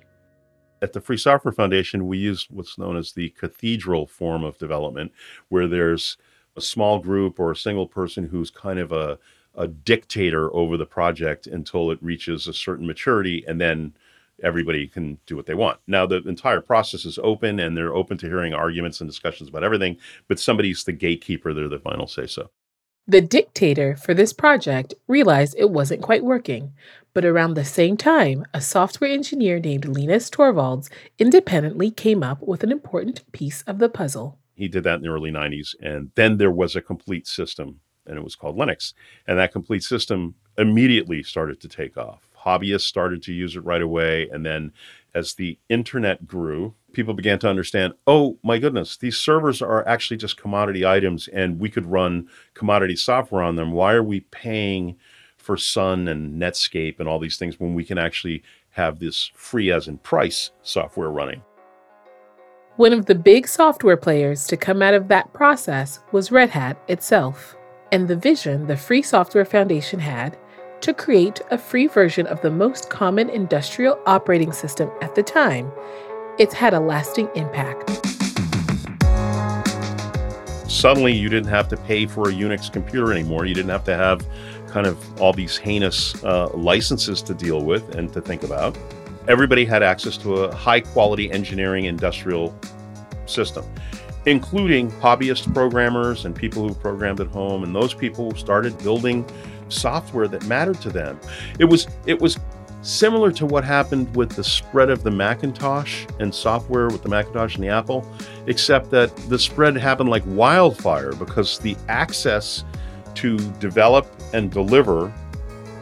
At 0.80 0.92
the 0.92 1.00
Free 1.00 1.16
Software 1.16 1.50
Foundation, 1.50 2.06
we 2.06 2.18
use 2.18 2.46
what's 2.48 2.78
known 2.78 2.96
as 2.96 3.10
the 3.10 3.30
cathedral 3.30 4.06
form 4.06 4.44
of 4.44 4.56
development, 4.56 5.10
where 5.48 5.66
there's 5.66 6.16
a 6.56 6.60
small 6.60 7.00
group 7.00 7.40
or 7.40 7.50
a 7.50 7.56
single 7.56 7.88
person 7.88 8.28
who's 8.28 8.52
kind 8.52 8.78
of 8.78 8.92
a 8.92 9.18
a 9.56 9.66
dictator 9.66 10.54
over 10.54 10.76
the 10.76 10.86
project 10.86 11.46
until 11.46 11.90
it 11.90 12.02
reaches 12.02 12.46
a 12.46 12.52
certain 12.52 12.86
maturity 12.86 13.44
and 13.46 13.60
then 13.60 13.94
everybody 14.42 14.86
can 14.86 15.18
do 15.26 15.34
what 15.36 15.46
they 15.46 15.54
want. 15.54 15.78
Now 15.86 16.06
the 16.06 16.16
entire 16.28 16.60
process 16.60 17.04
is 17.04 17.18
open 17.22 17.58
and 17.58 17.76
they're 17.76 17.94
open 17.94 18.18
to 18.18 18.26
hearing 18.26 18.52
arguments 18.52 19.00
and 19.00 19.08
discussions 19.08 19.48
about 19.48 19.64
everything, 19.64 19.96
but 20.28 20.38
somebody's 20.38 20.84
the 20.84 20.92
gatekeeper, 20.92 21.54
they're 21.54 21.68
the 21.68 21.78
final 21.78 22.06
say 22.06 22.26
so. 22.26 22.50
The 23.08 23.20
dictator 23.20 23.96
for 23.96 24.14
this 24.14 24.32
project 24.32 24.92
realized 25.06 25.54
it 25.56 25.70
wasn't 25.70 26.02
quite 26.02 26.24
working, 26.24 26.72
but 27.14 27.24
around 27.24 27.54
the 27.54 27.64
same 27.64 27.96
time, 27.96 28.44
a 28.52 28.60
software 28.60 29.10
engineer 29.10 29.60
named 29.60 29.84
Linus 29.84 30.28
Torvalds 30.28 30.90
independently 31.18 31.90
came 31.90 32.24
up 32.24 32.42
with 32.42 32.64
an 32.64 32.72
important 32.72 33.22
piece 33.30 33.62
of 33.62 33.78
the 33.78 33.88
puzzle. 33.88 34.38
He 34.54 34.66
did 34.66 34.82
that 34.84 34.96
in 34.96 35.02
the 35.02 35.08
early 35.08 35.30
90s, 35.30 35.76
and 35.80 36.10
then 36.16 36.38
there 36.38 36.50
was 36.50 36.74
a 36.74 36.82
complete 36.82 37.28
system 37.28 37.80
and 38.06 38.16
it 38.16 38.24
was 38.24 38.36
called 38.36 38.56
Linux. 38.56 38.92
And 39.26 39.38
that 39.38 39.52
complete 39.52 39.82
system 39.82 40.34
immediately 40.58 41.22
started 41.22 41.60
to 41.60 41.68
take 41.68 41.96
off. 41.96 42.28
Hobbyists 42.44 42.82
started 42.82 43.22
to 43.24 43.32
use 43.32 43.56
it 43.56 43.64
right 43.64 43.82
away. 43.82 44.28
And 44.30 44.46
then 44.46 44.72
as 45.14 45.34
the 45.34 45.58
internet 45.68 46.26
grew, 46.26 46.74
people 46.92 47.14
began 47.14 47.38
to 47.40 47.48
understand 47.48 47.94
oh, 48.06 48.38
my 48.42 48.58
goodness, 48.58 48.96
these 48.96 49.16
servers 49.16 49.60
are 49.60 49.86
actually 49.86 50.16
just 50.16 50.36
commodity 50.36 50.86
items 50.86 51.28
and 51.28 51.58
we 51.58 51.68
could 51.68 51.86
run 51.86 52.28
commodity 52.54 52.96
software 52.96 53.42
on 53.42 53.56
them. 53.56 53.72
Why 53.72 53.94
are 53.94 54.02
we 54.02 54.20
paying 54.20 54.96
for 55.36 55.56
Sun 55.56 56.08
and 56.08 56.40
Netscape 56.40 56.98
and 56.98 57.08
all 57.08 57.18
these 57.18 57.36
things 57.36 57.58
when 57.60 57.74
we 57.74 57.84
can 57.84 57.98
actually 57.98 58.42
have 58.70 58.98
this 58.98 59.30
free 59.34 59.70
as 59.70 59.88
in 59.88 59.98
price 59.98 60.50
software 60.62 61.10
running? 61.10 61.42
One 62.76 62.92
of 62.92 63.06
the 63.06 63.14
big 63.14 63.48
software 63.48 63.96
players 63.96 64.46
to 64.48 64.56
come 64.56 64.82
out 64.82 64.92
of 64.92 65.08
that 65.08 65.32
process 65.32 66.00
was 66.12 66.30
Red 66.30 66.50
Hat 66.50 66.76
itself 66.88 67.56
and 67.92 68.08
the 68.08 68.16
vision 68.16 68.66
the 68.66 68.76
Free 68.76 69.02
Software 69.02 69.44
Foundation 69.44 70.00
had 70.00 70.36
to 70.80 70.92
create 70.92 71.40
a 71.50 71.58
free 71.58 71.86
version 71.86 72.26
of 72.26 72.40
the 72.42 72.50
most 72.50 72.90
common 72.90 73.30
industrial 73.30 73.98
operating 74.06 74.52
system 74.52 74.90
at 75.00 75.14
the 75.14 75.22
time, 75.22 75.70
it's 76.38 76.54
had 76.54 76.74
a 76.74 76.80
lasting 76.80 77.28
impact. 77.34 77.88
Suddenly, 80.70 81.12
you 81.12 81.28
didn't 81.28 81.48
have 81.48 81.68
to 81.68 81.76
pay 81.76 82.06
for 82.06 82.28
a 82.28 82.32
Unix 82.32 82.70
computer 82.70 83.12
anymore. 83.12 83.46
You 83.46 83.54
didn't 83.54 83.70
have 83.70 83.84
to 83.84 83.96
have 83.96 84.26
kind 84.68 84.86
of 84.86 85.20
all 85.20 85.32
these 85.32 85.56
heinous 85.56 86.22
uh, 86.22 86.48
licenses 86.54 87.22
to 87.22 87.34
deal 87.34 87.64
with 87.64 87.94
and 87.94 88.12
to 88.12 88.20
think 88.20 88.42
about. 88.42 88.76
Everybody 89.28 89.64
had 89.64 89.82
access 89.82 90.16
to 90.18 90.44
a 90.44 90.54
high 90.54 90.80
quality 90.80 91.30
engineering 91.32 91.86
industrial 91.86 92.54
system 93.24 93.64
including 94.26 94.90
hobbyist 94.90 95.52
programmers 95.54 96.24
and 96.24 96.34
people 96.34 96.66
who 96.66 96.74
programmed 96.74 97.20
at 97.20 97.28
home 97.28 97.62
and 97.62 97.74
those 97.74 97.94
people 97.94 98.34
started 98.34 98.76
building 98.78 99.24
software 99.68 100.28
that 100.28 100.44
mattered 100.46 100.80
to 100.80 100.90
them. 100.90 101.18
It 101.58 101.64
was 101.64 101.86
it 102.06 102.20
was 102.20 102.38
similar 102.82 103.32
to 103.32 103.46
what 103.46 103.64
happened 103.64 104.14
with 104.14 104.30
the 104.30 104.44
spread 104.44 104.90
of 104.90 105.02
the 105.02 105.10
macintosh 105.10 106.06
and 106.20 106.32
software 106.32 106.86
with 106.86 107.02
the 107.02 107.08
macintosh 107.08 107.56
and 107.56 107.64
the 107.64 107.68
apple 107.68 108.08
except 108.46 108.90
that 108.90 109.14
the 109.28 109.38
spread 109.38 109.76
happened 109.76 110.08
like 110.08 110.22
wildfire 110.26 111.12
because 111.14 111.58
the 111.58 111.76
access 111.88 112.64
to 113.14 113.38
develop 113.54 114.06
and 114.34 114.52
deliver 114.52 115.12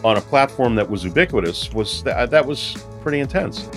on 0.02 0.16
a 0.16 0.20
platform 0.20 0.74
that 0.74 0.88
was 0.88 1.04
ubiquitous 1.04 1.72
was 1.74 2.02
that, 2.04 2.30
that 2.30 2.46
was 2.46 2.74
pretty 3.02 3.20
intense 3.20 3.68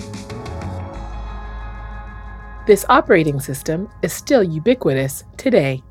this 2.68 2.84
operating 2.90 3.40
system 3.40 3.88
is 4.02 4.12
still 4.12 4.44
ubiquitous 4.44 5.24
today. 5.38 5.82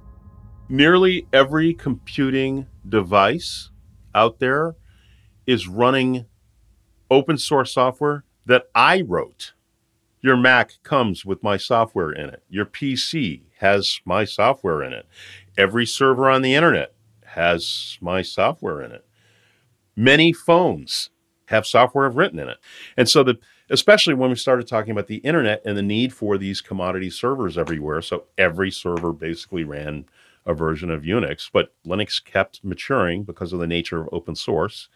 Nearly 0.69 1.27
every 1.34 1.74
computing 1.74 2.67
device 2.88 3.72
out 4.13 4.38
there 4.38 4.75
is 5.48 5.67
running 5.67 6.27
open 7.10 7.39
source 7.39 7.74
software 7.74 8.25
that 8.46 8.65
I 8.75 9.01
wrote. 9.01 9.53
Your 10.22 10.38
Mac 10.38 10.74
comes 10.84 11.25
with 11.25 11.41
my 11.41 11.57
software 11.57 12.12
in 12.12 12.29
it. 12.29 12.43
Your 12.48 12.65
PC 12.67 13.41
has 13.57 14.00
my 14.05 14.24
software 14.24 14.84
in 14.84 14.93
it. 14.93 15.07
Every 15.57 15.86
server 15.88 16.29
on 16.29 16.43
the 16.43 16.53
internet 16.53 16.93
has 17.25 17.98
my 18.01 18.22
software 18.22 18.84
in 18.84 18.91
it. 18.91 19.03
Many 19.96 20.31
phones 20.31 21.10
have 21.48 21.65
software 21.65 22.05
I've 22.05 22.17
written 22.17 22.38
in 22.38 22.50
it. 22.50 22.57
And 22.96 23.10
so 23.10 23.24
the 23.24 23.39
especially 23.69 24.13
when 24.13 24.29
we 24.29 24.36
started 24.36 24.67
talking 24.67 24.91
about 24.91 25.07
the 25.07 25.17
internet 25.17 25.62
and 25.65 25.77
the 25.77 25.83
need 25.83 26.13
for 26.13 26.38
these 26.38 26.62
commodity 26.62 27.09
servers 27.09 27.57
everywhere. 27.57 28.01
So 28.01 28.25
every 28.38 28.71
server 28.71 29.12
basically 29.12 29.63
ran 29.63 30.05
a 30.45 30.53
version 30.53 30.89
of 30.89 31.03
Unix, 31.03 31.50
but 31.51 31.74
Linux 31.86 32.24
kept 32.24 32.63
maturing 32.63 33.24
because 33.24 33.51
of 33.51 33.59
the 33.59 33.67
nature 33.67 34.01
of 34.01 34.09
open 34.12 34.36
source 34.36 34.88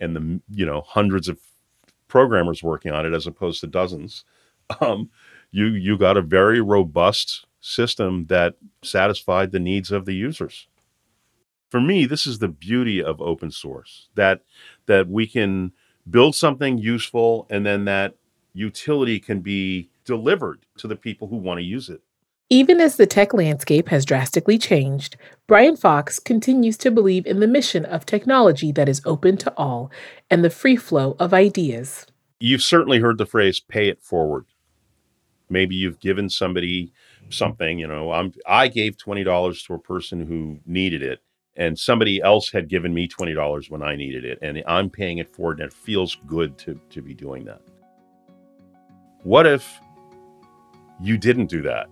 and 0.00 0.16
the 0.16 0.40
you 0.50 0.66
know 0.66 0.82
hundreds 0.82 1.28
of 1.28 1.38
programmers 2.08 2.62
working 2.62 2.92
on 2.92 3.06
it 3.06 3.14
as 3.14 3.26
opposed 3.26 3.60
to 3.60 3.66
dozens. 3.66 4.24
Um, 4.80 5.10
you 5.50 5.66
you 5.66 5.98
got 5.98 6.16
a 6.16 6.22
very 6.22 6.62
robust 6.62 7.44
system 7.60 8.26
that 8.26 8.54
satisfied 8.82 9.52
the 9.52 9.60
needs 9.60 9.90
of 9.90 10.06
the 10.06 10.14
users. 10.14 10.66
For 11.70 11.80
me, 11.80 12.06
this 12.06 12.26
is 12.26 12.38
the 12.38 12.48
beauty 12.48 13.02
of 13.02 13.20
open 13.20 13.50
source 13.50 14.08
that 14.14 14.42
that 14.86 15.08
we 15.08 15.26
can 15.26 15.72
build 16.08 16.34
something 16.34 16.78
useful 16.78 17.46
and 17.50 17.64
then 17.64 17.84
that 17.84 18.14
utility 18.54 19.18
can 19.18 19.40
be 19.40 19.88
delivered 20.04 20.64
to 20.78 20.88
the 20.88 20.96
people 20.96 21.28
who 21.28 21.36
want 21.36 21.58
to 21.58 21.64
use 21.64 21.88
it. 21.88 22.00
Even 22.50 22.80
as 22.80 22.96
the 22.96 23.06
tech 23.06 23.32
landscape 23.32 23.88
has 23.88 24.04
drastically 24.04 24.58
changed, 24.58 25.16
Brian 25.46 25.76
Fox 25.76 26.18
continues 26.18 26.76
to 26.78 26.90
believe 26.90 27.24
in 27.24 27.40
the 27.40 27.46
mission 27.46 27.86
of 27.86 28.04
technology 28.04 28.72
that 28.72 28.90
is 28.90 29.00
open 29.06 29.38
to 29.38 29.52
all 29.56 29.90
and 30.30 30.44
the 30.44 30.50
free 30.50 30.76
flow 30.76 31.16
of 31.18 31.32
ideas. 31.32 32.06
You've 32.40 32.62
certainly 32.62 32.98
heard 32.98 33.16
the 33.16 33.24
phrase 33.24 33.58
pay 33.58 33.88
it 33.88 34.02
forward. 34.02 34.44
Maybe 35.48 35.76
you've 35.76 36.00
given 36.00 36.28
somebody 36.28 36.92
something, 37.30 37.78
you 37.78 37.86
know, 37.86 38.12
I'm 38.12 38.34
I 38.46 38.68
gave 38.68 38.96
$20 38.96 39.66
to 39.66 39.74
a 39.74 39.78
person 39.78 40.26
who 40.26 40.58
needed 40.66 41.02
it 41.02 41.20
and 41.56 41.78
somebody 41.78 42.20
else 42.22 42.50
had 42.50 42.68
given 42.68 42.94
me 42.94 43.06
$20 43.06 43.70
when 43.70 43.82
I 43.82 43.94
needed 43.94 44.24
it 44.24 44.38
and 44.42 44.62
I'm 44.66 44.88
paying 44.88 45.18
it 45.18 45.34
forward 45.34 45.60
and 45.60 45.68
it 45.68 45.74
feels 45.74 46.16
good 46.26 46.56
to 46.58 46.80
to 46.90 47.02
be 47.02 47.14
doing 47.14 47.44
that. 47.44 47.60
What 49.22 49.46
if 49.46 49.80
you 51.00 51.18
didn't 51.18 51.46
do 51.46 51.62
that? 51.62 51.88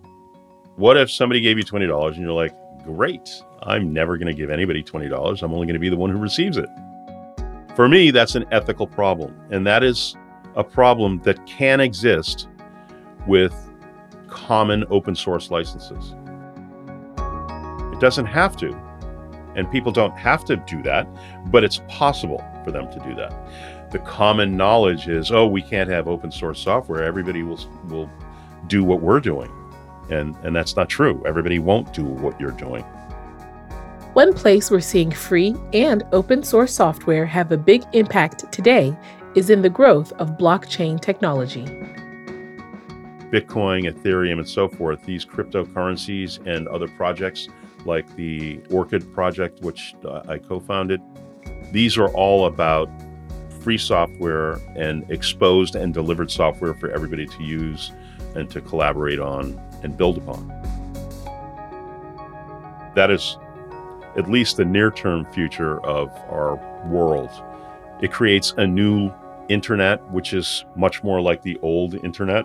What 0.77 0.97
if 0.97 1.11
somebody 1.11 1.41
gave 1.41 1.59
you 1.59 1.65
$20 1.65 2.09
and 2.09 2.17
you're 2.17 2.33
like, 2.33 2.55
great, 2.85 3.43
I'm 3.63 3.93
never 3.93 4.17
going 4.17 4.29
to 4.29 4.35
give 4.35 4.51
anybody 4.51 4.83
$20. 4.83 5.43
I'm 5.43 5.53
only 5.53 5.67
going 5.67 5.75
to 5.75 5.81
be 5.81 5.91
the 5.91 5.97
one 5.97 6.11
who 6.11 6.19
receives 6.19 6.57
it. 6.57 6.69
For 7.77 7.89
me, 7.89 8.11
that's 8.11 8.35
an 8.35 8.47
ethical 8.51 8.87
problem. 8.87 9.39
And 9.51 9.67
that 9.67 9.85
is 9.85 10.17
a 10.57 10.65
problem 10.65 11.21
that 11.25 11.45
can 11.47 11.81
exist 11.81 12.49
with 13.27 13.55
common 14.29 14.85
open 14.91 15.15
source 15.15 15.51
licenses. 15.51 16.15
It 17.93 18.01
doesn't 18.01 18.27
have 18.27 18.57
to. 18.59 18.90
And 19.61 19.71
people 19.71 19.93
don't 19.93 20.17
have 20.17 20.43
to 20.47 20.57
do 20.57 20.83
that, 20.85 21.07
but 21.51 21.65
it's 21.65 21.83
possible 21.87 22.43
for 22.65 22.71
them 22.71 22.91
to 22.91 22.99
do 23.01 23.15
that. 23.17 23.91
The 23.91 23.99
common 23.99 24.57
knowledge 24.57 25.07
is, 25.07 25.31
oh, 25.31 25.47
we 25.47 25.61
can't 25.61 25.91
have 25.91 26.09
open 26.09 26.33
source 26.33 26.59
software. 26.59 27.05
Everybody 27.05 27.43
will 27.43 27.61
will 27.91 28.11
do 28.69 28.83
what 28.83 29.03
we're 29.03 29.21
doing. 29.21 29.53
And, 30.09 30.35
and 30.45 30.57
that's 30.57 30.77
not 30.77 30.89
true. 30.89 31.23
Everybody 31.27 31.59
won't 31.59 31.93
do 31.93 32.05
what 32.05 32.41
you're 32.41 32.53
doing. 32.53 32.85
One 34.15 34.33
place 34.33 34.71
we're 34.71 34.81
seeing 34.81 35.11
free 35.11 35.55
and 35.75 36.05
open 36.13 36.43
source 36.43 36.73
software 36.73 37.27
have 37.27 37.53
a 37.53 37.59
big 37.59 37.85
impact 37.93 38.51
today 38.51 38.97
is 39.35 39.51
in 39.51 39.61
the 39.61 39.69
growth 39.69 40.11
of 40.13 40.39
blockchain 40.39 40.99
technology. 40.99 41.67
Bitcoin, 43.31 43.93
Ethereum, 43.93 44.39
and 44.39 44.49
so 44.49 44.71
forth, 44.71 45.05
these 45.05 45.27
cryptocurrencies 45.27 46.45
and 46.47 46.67
other 46.69 46.89
projects 46.89 47.51
like 47.87 48.15
the 48.17 48.61
Orchid 48.71 49.13
project, 49.13 49.61
which 49.61 49.95
uh, 50.05 50.23
I 50.29 50.39
co 50.39 50.61
founded, 50.61 51.01
these 51.73 51.97
are 51.99 52.09
all 52.09 52.47
about 52.47 52.91
free 53.61 53.79
software 53.79 54.55
and 54.77 55.09
exposed 55.11 55.75
and 55.75 55.93
delivered 55.93 56.31
software 56.31 56.75
for 56.75 56.91
everybody 56.91 57.27
to 57.27 57.43
use 57.43 57.93
and 58.35 58.51
to 58.51 58.61
collaborate 58.61 59.19
on 59.19 59.61
and 59.83 59.97
build 59.97 60.19
upon. 60.19 60.49
That 62.95 63.11
is 63.11 63.39
at 64.17 64.29
least 64.29 64.57
the 64.57 64.65
near 64.65 64.91
term 64.91 65.25
future 65.33 65.81
of 65.85 66.11
our 66.31 66.57
world. 66.89 67.31
It 68.03 68.13
creates 68.13 68.55
a 68.57 68.67
new 68.67 69.13
internet, 69.49 70.09
which 70.11 70.33
is 70.33 70.65
much 70.77 71.03
more 71.03 71.21
like 71.21 71.43
the 71.43 71.59
old 71.61 71.95
internet, 72.05 72.45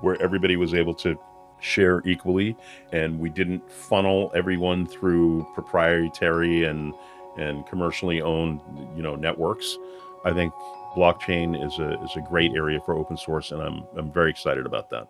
where 0.00 0.20
everybody 0.22 0.56
was 0.56 0.74
able 0.74 0.94
to 0.94 1.18
share 1.64 2.02
equally 2.04 2.56
and 2.92 3.18
we 3.18 3.30
didn't 3.30 3.68
funnel 3.70 4.30
everyone 4.34 4.86
through 4.86 5.46
proprietary 5.54 6.64
and 6.64 6.92
and 7.38 7.66
commercially 7.66 8.20
owned 8.20 8.60
you 8.96 9.02
know 9.02 9.16
networks 9.16 9.78
i 10.24 10.32
think 10.32 10.52
blockchain 10.94 11.54
is 11.66 11.78
a 11.78 12.00
is 12.04 12.14
a 12.16 12.20
great 12.28 12.52
area 12.54 12.78
for 12.84 12.94
open 12.94 13.16
source 13.16 13.50
and 13.50 13.62
i'm 13.62 13.82
i'm 13.96 14.12
very 14.12 14.30
excited 14.30 14.66
about 14.66 14.90
that 14.90 15.08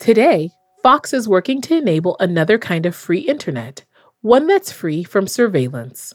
Today, 0.00 0.52
Fox 0.82 1.12
is 1.12 1.28
working 1.28 1.60
to 1.60 1.76
enable 1.76 2.16
another 2.20 2.56
kind 2.56 2.86
of 2.86 2.96
free 2.96 3.20
internet, 3.20 3.84
one 4.22 4.46
that's 4.46 4.72
free 4.72 5.04
from 5.04 5.26
surveillance. 5.26 6.14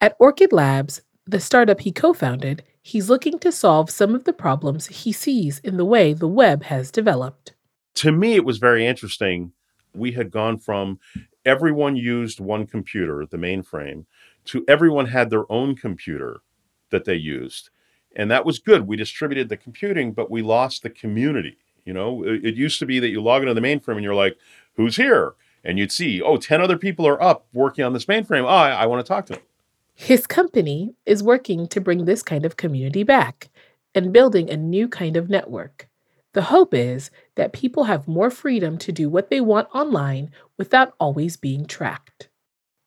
At 0.00 0.14
Orchid 0.20 0.52
Labs, 0.52 1.02
the 1.26 1.40
startup 1.40 1.80
he 1.80 1.90
co 1.90 2.12
founded, 2.12 2.62
he's 2.84 3.08
looking 3.08 3.38
to 3.38 3.50
solve 3.50 3.88
some 3.88 4.14
of 4.14 4.24
the 4.24 4.32
problems 4.32 4.86
he 4.86 5.10
sees 5.10 5.58
in 5.60 5.78
the 5.78 5.84
way 5.86 6.12
the 6.12 6.28
web 6.28 6.64
has 6.64 6.90
developed. 6.90 7.54
To 7.94 8.12
me, 8.12 8.34
it 8.34 8.44
was 8.44 8.58
very 8.58 8.86
interesting. 8.86 9.52
We 9.94 10.12
had 10.12 10.30
gone 10.30 10.58
from 10.58 11.00
everyone 11.46 11.96
used 11.96 12.40
one 12.40 12.66
computer, 12.66 13.24
the 13.24 13.38
mainframe, 13.38 14.04
to 14.46 14.64
everyone 14.68 15.06
had 15.06 15.30
their 15.30 15.50
own 15.50 15.74
computer 15.76 16.40
that 16.90 17.06
they 17.06 17.14
used. 17.14 17.70
And 18.16 18.30
that 18.30 18.44
was 18.44 18.58
good. 18.58 18.86
We 18.86 18.96
distributed 18.96 19.48
the 19.48 19.56
computing, 19.56 20.12
but 20.12 20.30
we 20.30 20.42
lost 20.42 20.82
the 20.82 20.90
community. 20.90 21.56
You 21.86 21.94
know, 21.94 22.22
it, 22.22 22.44
it 22.44 22.54
used 22.54 22.78
to 22.80 22.86
be 22.86 23.00
that 23.00 23.08
you 23.08 23.22
log 23.22 23.42
into 23.42 23.54
the 23.54 23.60
mainframe 23.62 23.94
and 23.94 24.04
you're 24.04 24.14
like, 24.14 24.36
who's 24.74 24.96
here? 24.96 25.34
And 25.64 25.78
you'd 25.78 25.90
see, 25.90 26.20
oh, 26.20 26.36
10 26.36 26.60
other 26.60 26.76
people 26.76 27.08
are 27.08 27.22
up 27.22 27.46
working 27.54 27.82
on 27.82 27.94
this 27.94 28.04
mainframe. 28.04 28.42
Oh, 28.42 28.48
I, 28.48 28.70
I 28.72 28.86
want 28.86 29.04
to 29.04 29.08
talk 29.08 29.24
to 29.26 29.32
them. 29.34 29.42
His 29.94 30.26
company 30.26 30.94
is 31.06 31.22
working 31.22 31.68
to 31.68 31.80
bring 31.80 32.04
this 32.04 32.22
kind 32.22 32.44
of 32.44 32.56
community 32.56 33.02
back 33.02 33.48
and 33.94 34.12
building 34.12 34.50
a 34.50 34.56
new 34.56 34.88
kind 34.88 35.16
of 35.16 35.30
network. 35.30 35.88
The 36.32 36.42
hope 36.42 36.74
is 36.74 37.10
that 37.36 37.52
people 37.52 37.84
have 37.84 38.08
more 38.08 38.30
freedom 38.30 38.76
to 38.78 38.90
do 38.90 39.08
what 39.08 39.30
they 39.30 39.40
want 39.40 39.68
online 39.72 40.32
without 40.58 40.94
always 40.98 41.36
being 41.36 41.64
tracked. 41.64 42.28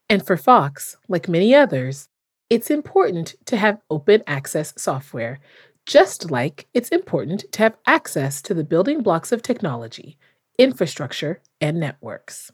And 0.09 0.25
for 0.25 0.35
Fox, 0.35 0.97
like 1.07 1.29
many 1.29 1.55
others, 1.55 2.09
it's 2.49 2.69
important 2.69 3.35
to 3.45 3.57
have 3.57 3.81
open 3.89 4.21
access 4.27 4.73
software 4.77 5.39
just 5.85 6.29
like 6.29 6.67
it's 6.73 6.89
important 6.89 7.45
to 7.53 7.63
have 7.63 7.77
access 7.87 8.41
to 8.41 8.53
the 8.53 8.65
building 8.65 9.01
blocks 9.01 9.31
of 9.31 9.41
technology, 9.41 10.17
infrastructure, 10.59 11.41
and 11.61 11.79
networks. 11.79 12.51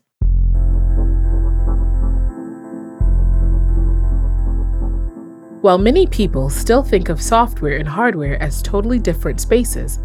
While 5.64 5.78
many 5.78 6.06
people 6.06 6.50
still 6.50 6.82
think 6.82 7.08
of 7.08 7.22
software 7.22 7.78
and 7.78 7.88
hardware 7.88 8.36
as 8.42 8.60
totally 8.60 8.98
different 8.98 9.40
spaces, 9.40 9.98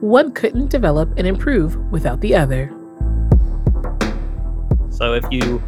one 0.00 0.32
couldn't 0.32 0.70
develop 0.70 1.08
and 1.16 1.24
improve 1.24 1.76
without 1.92 2.20
the 2.20 2.34
other. 2.34 2.68
So 4.90 5.14
if 5.14 5.24
you 5.30 5.62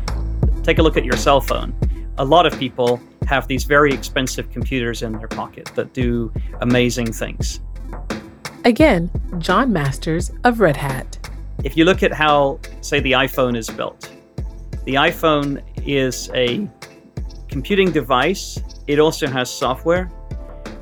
take 0.64 0.80
a 0.80 0.82
look 0.82 0.96
at 0.96 1.04
your 1.04 1.16
cell 1.16 1.40
phone, 1.40 1.72
a 2.18 2.24
lot 2.24 2.44
of 2.44 2.58
people 2.58 3.00
have 3.28 3.46
these 3.46 3.62
very 3.62 3.94
expensive 3.94 4.50
computers 4.50 5.02
in 5.02 5.12
their 5.12 5.28
pocket 5.28 5.70
that 5.76 5.92
do 5.92 6.32
amazing 6.60 7.12
things. 7.12 7.60
Again, 8.64 9.08
Jon 9.38 9.72
Masters 9.72 10.32
of 10.42 10.58
Red 10.58 10.76
Hat. 10.76 11.30
If 11.62 11.76
you 11.76 11.84
look 11.84 12.02
at 12.02 12.12
how, 12.12 12.58
say, 12.80 12.98
the 12.98 13.12
iPhone 13.12 13.56
is 13.56 13.70
built, 13.70 14.10
the 14.86 14.94
iPhone 14.94 15.62
is 15.86 16.30
a 16.34 16.68
computing 17.48 17.90
device. 17.90 18.60
It 18.86 18.98
also 18.98 19.26
has 19.26 19.50
software, 19.50 20.10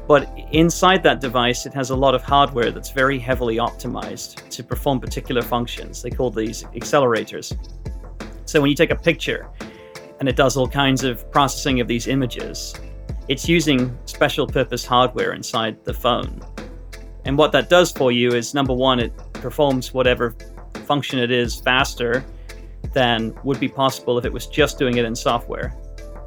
but 0.07 0.31
inside 0.53 1.03
that 1.03 1.21
device, 1.21 1.67
it 1.67 1.75
has 1.75 1.91
a 1.91 1.97
lot 1.97 2.15
of 2.15 2.23
hardware 2.23 2.71
that's 2.71 2.91
very 2.91 3.19
heavily 3.19 3.57
optimized 3.57 4.49
to 4.51 4.63
perform 4.63 5.01
particular 5.01 5.43
functions. 5.43 6.03
They 6.03 6.11
call 6.11 6.31
these 6.31 6.65
accelerators. 6.75 7.57
So 8.45 8.61
when 8.61 8.71
you 8.71 8.77
take 8.77 8.91
a 8.91 8.97
picture, 8.97 9.49
and 10.21 10.29
it 10.29 10.37
does 10.37 10.57
all 10.57 10.69
kinds 10.69 11.05
of 11.05 11.31
processing 11.31 11.81
of 11.81 11.89
these 11.89 12.07
images. 12.07 12.75
It's 13.29 13.49
using 13.49 13.97
special 14.07 14.47
purpose 14.47 14.85
hardware 14.85 15.33
inside 15.33 15.85
the 15.85 15.95
phone. 15.95 16.41
And 17.25 17.37
what 17.39 17.53
that 17.53 17.69
does 17.69 17.91
for 17.91 18.13
you 18.13 18.33
is 18.33 18.55
number 18.55 18.75
one, 18.75 19.01
it 19.01 19.17
performs 19.35 19.93
whatever 19.93 20.35
function 20.85 21.19
it 21.19 21.31
is 21.31 21.61
faster 21.61 22.25
than 22.93 23.35
would 23.45 23.59
be 23.59 23.69
possible 23.69 24.19
if 24.19 24.25
it 24.25 24.33
was 24.33 24.47
just 24.47 24.79
doing 24.79 24.99
it 24.99 25.05
in 25.05 25.15
software. 25.15 25.75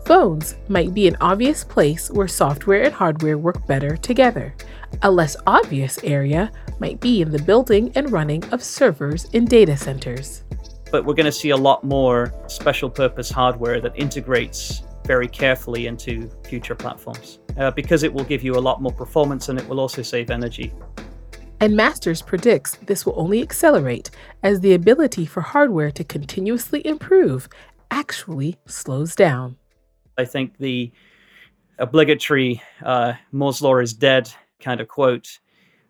Phones 0.07 0.55
might 0.69 0.93
be 0.93 1.07
an 1.07 1.17
obvious 1.21 1.63
place 1.63 2.09
where 2.09 2.27
software 2.27 2.83
and 2.83 2.93
hardware 2.93 3.37
work 3.37 3.67
better 3.67 3.95
together. 3.97 4.55
A 5.03 5.11
less 5.11 5.37
obvious 5.45 5.99
area 6.03 6.51
might 6.79 6.99
be 6.99 7.21
in 7.21 7.29
the 7.29 7.43
building 7.43 7.91
and 7.95 8.11
running 8.11 8.43
of 8.45 8.63
servers 8.63 9.25
in 9.33 9.45
data 9.45 9.77
centers 9.77 10.43
but 10.91 11.05
we're 11.05 11.13
going 11.13 11.25
to 11.25 11.31
see 11.31 11.49
a 11.49 11.57
lot 11.57 11.83
more 11.83 12.33
special 12.47 12.89
purpose 12.89 13.29
hardware 13.29 13.81
that 13.81 13.93
integrates 13.95 14.83
very 15.05 15.27
carefully 15.27 15.87
into 15.87 16.29
future 16.43 16.75
platforms. 16.75 17.39
uh, 17.57 17.71
because 17.71 18.03
it 18.03 18.13
will 18.13 18.23
give 18.23 18.43
you 18.43 18.55
a 18.55 18.59
lot 18.59 18.81
more 18.83 18.91
performance 18.91 19.49
and 19.49 19.57
it 19.57 19.67
will 19.67 19.79
also 19.79 20.03
save 20.03 20.29
energy. 20.29 20.71
And 21.59 21.75
Masters 21.75 22.21
predicts 22.21 22.75
this 22.85 23.03
will 23.03 23.15
only 23.17 23.41
accelerate 23.41 24.11
as 24.43 24.59
the 24.59 24.75
ability 24.75 25.25
for 25.25 25.41
hardware 25.41 25.89
to 25.91 26.03
continuously 26.03 26.85
improve 26.85 27.49
actually 27.89 28.57
slows 28.67 29.15
down. 29.15 29.57
I 30.17 30.25
think 30.25 30.57
the 30.57 30.91
obligatory 31.77 32.61
uh, 32.83 33.13
Moore's 33.31 33.61
Law 33.61 33.77
is 33.77 33.93
dead 33.93 34.31
kind 34.59 34.81
of 34.81 34.87
quote, 34.87 35.39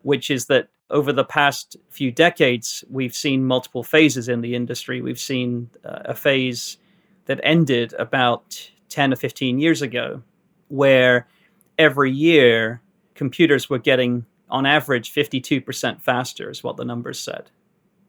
which 0.02 0.30
is 0.30 0.46
that 0.46 0.68
over 0.90 1.12
the 1.12 1.24
past 1.24 1.76
few 1.90 2.10
decades, 2.10 2.84
we've 2.90 3.14
seen 3.14 3.44
multiple 3.44 3.82
phases 3.82 4.28
in 4.28 4.40
the 4.40 4.54
industry. 4.54 5.00
We've 5.00 5.18
seen 5.18 5.70
uh, 5.84 6.00
a 6.06 6.14
phase 6.14 6.78
that 7.26 7.40
ended 7.42 7.94
about 7.98 8.70
10 8.88 9.12
or 9.12 9.16
15 9.16 9.58
years 9.58 9.82
ago, 9.82 10.22
where 10.68 11.26
every 11.78 12.10
year 12.10 12.80
computers 13.14 13.68
were 13.68 13.78
getting, 13.78 14.24
on 14.48 14.64
average, 14.64 15.12
52% 15.12 16.00
faster, 16.00 16.50
is 16.50 16.64
what 16.64 16.76
the 16.76 16.84
numbers 16.84 17.18
said. 17.18 17.50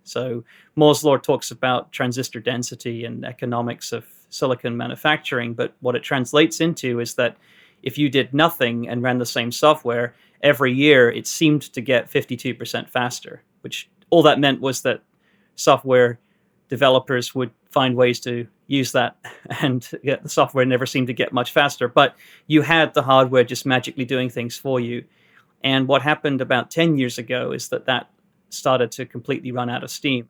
So 0.04 0.44
Moore's 0.76 1.04
Law 1.04 1.18
talks 1.18 1.52
about 1.52 1.92
transistor 1.92 2.40
density 2.40 3.04
and 3.04 3.26
economics 3.26 3.92
of 3.92 4.06
silicon 4.30 4.78
manufacturing, 4.78 5.54
but 5.54 5.74
what 5.80 5.96
it 5.96 6.04
translates 6.04 6.62
into 6.62 7.00
is 7.00 7.16
that 7.16 7.38
if 7.84 7.98
you 7.98 8.10
did 8.10 8.34
nothing 8.34 8.88
and 8.88 9.02
ran 9.02 9.18
the 9.18 9.26
same 9.26 9.52
software, 9.52 10.14
every 10.42 10.74
year 10.74 11.10
it 11.10 11.28
seemed 11.28 11.62
to 11.74 11.82
get 11.82 12.12
52% 12.12 12.90
faster, 12.90 13.44
which 13.62 13.90
all 14.10 14.24
that 14.24 14.40
meant 14.40 14.62
was 14.62 14.82
that 14.82 15.02
software 15.56 16.20
developers 16.68 17.34
would 17.34 17.52
find 17.72 17.96
ways 17.96 18.20
to 18.22 18.48
use 18.68 18.92
that 18.92 19.18
and 19.62 19.90
the 20.04 20.20
software 20.28 20.66
never 20.66 20.86
seemed 20.86 21.08
to 21.08 21.14
get 21.14 21.34
much 21.34 21.52
faster. 21.52 21.88
But 21.88 22.16
you 22.48 22.62
had 22.62 22.94
the 22.94 23.02
hardware 23.02 23.44
just 23.44 23.66
magically 23.66 24.06
doing 24.06 24.30
things 24.30 24.58
for 24.58 24.80
you. 24.80 25.04
And 25.64 25.88
what 25.88 26.02
happened 26.02 26.42
about 26.42 26.72
10 26.72 26.98
years 26.98 27.18
ago 27.18 27.52
is 27.52 27.70
that 27.70 27.86
that 27.86 28.10
started 28.50 28.92
to 28.92 29.06
completely 29.06 29.52
run 29.52 29.70
out 29.70 29.84
of 29.84 29.92
steam 29.92 30.30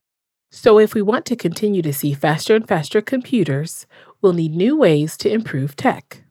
so 0.52 0.80
if 0.80 0.94
we 0.94 1.02
want 1.02 1.26
to 1.26 1.36
continue 1.36 1.82
to 1.82 1.94
see 1.94 2.14
faster 2.14 2.56
and 2.56 2.68
faster 2.68 3.02
computers 3.02 3.86
we'll 4.22 4.34
need 4.34 4.56
new 4.56 4.78
ways 4.78 5.18
to 5.18 5.32
improve 5.32 5.76
tech 5.76 6.24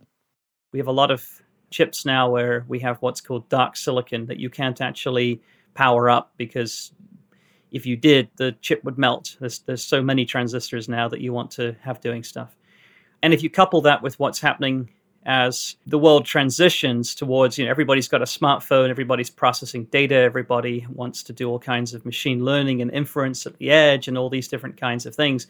we 0.73 0.79
have 0.79 0.89
a 0.89 0.93
lot 0.93 1.11
of 1.11 1.43
chips 1.71 2.05
now 2.05 2.31
where 2.31 2.65
we 2.69 2.79
have 2.79 2.97
what's 2.99 3.21
called 3.21 3.49
dark 3.49 3.77
silicon 3.77 4.27
that 4.27 4.39
you 4.39 4.51
can't 4.51 4.81
actually 4.81 5.41
power 5.75 6.09
up 6.11 6.33
because 6.37 6.93
if 7.71 7.87
you 7.87 7.97
did, 7.97 8.29
the 8.37 8.53
chip 8.61 8.83
would 8.85 8.99
melt. 8.99 9.37
There's 9.41 9.61
there's 9.61 9.83
so 9.83 10.03
many 10.03 10.25
transistors 10.25 10.89
now 10.89 11.09
that 11.09 11.21
you 11.21 11.33
want 11.33 11.51
to 11.53 11.77
have 11.81 12.01
doing 12.01 12.23
stuff. 12.23 12.57
And 13.23 13.35
if 13.35 13.43
you 13.43 13.51
couple 13.51 13.81
that 13.83 14.03
with 14.03 14.19
what's 14.19 14.41
happening 14.41 14.91
as 15.29 15.77
the 15.87 15.99
world 15.99 16.25
transitions 16.25 17.15
towards, 17.15 17.59
you 17.59 17.67
know, 17.67 17.71
everybody's 17.71 18.09
got 18.09 18.23
a 18.23 18.25
smartphone, 18.25 18.89
everybody's 18.89 19.29
processing 19.29 19.85
data, 19.85 20.15
everybody 20.15 20.87
wants 20.89 21.23
to 21.23 21.35
do 21.35 21.51
all 21.51 21.59
kinds 21.59 21.93
of 21.93 22.07
machine 22.07 22.47
learning 22.47 22.81
and 22.81 22.91
inference 22.93 23.45
at 23.47 23.55
the 23.59 23.71
edge 23.71 24.09
and 24.09 24.17
all 24.17 24.31
these 24.31 24.49
different 24.49 24.81
kinds 24.81 25.05
of 25.05 25.15
things. 25.15 25.47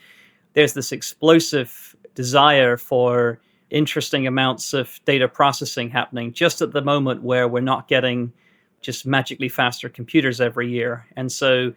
There's 0.55 0.73
this 0.73 0.91
explosive 0.91 1.95
desire 2.17 2.77
for 2.77 3.41
interesting 3.71 4.27
amounts 4.27 4.75
of 4.75 4.99
data 5.05 5.29
processing 5.29 5.91
happening 5.91 6.33
just 6.33 6.61
at 6.61 6.73
the 6.73 6.83
moment 6.83 7.23
where 7.23 7.47
we're 7.47 7.61
not 7.61 7.87
getting 7.87 8.33
just 8.81 9.07
magically 9.07 9.49
faster 9.49 9.89
computers 9.89 10.41
every 10.41 10.69
year. 10.69 11.07
And 11.15 11.31
so 11.31 11.73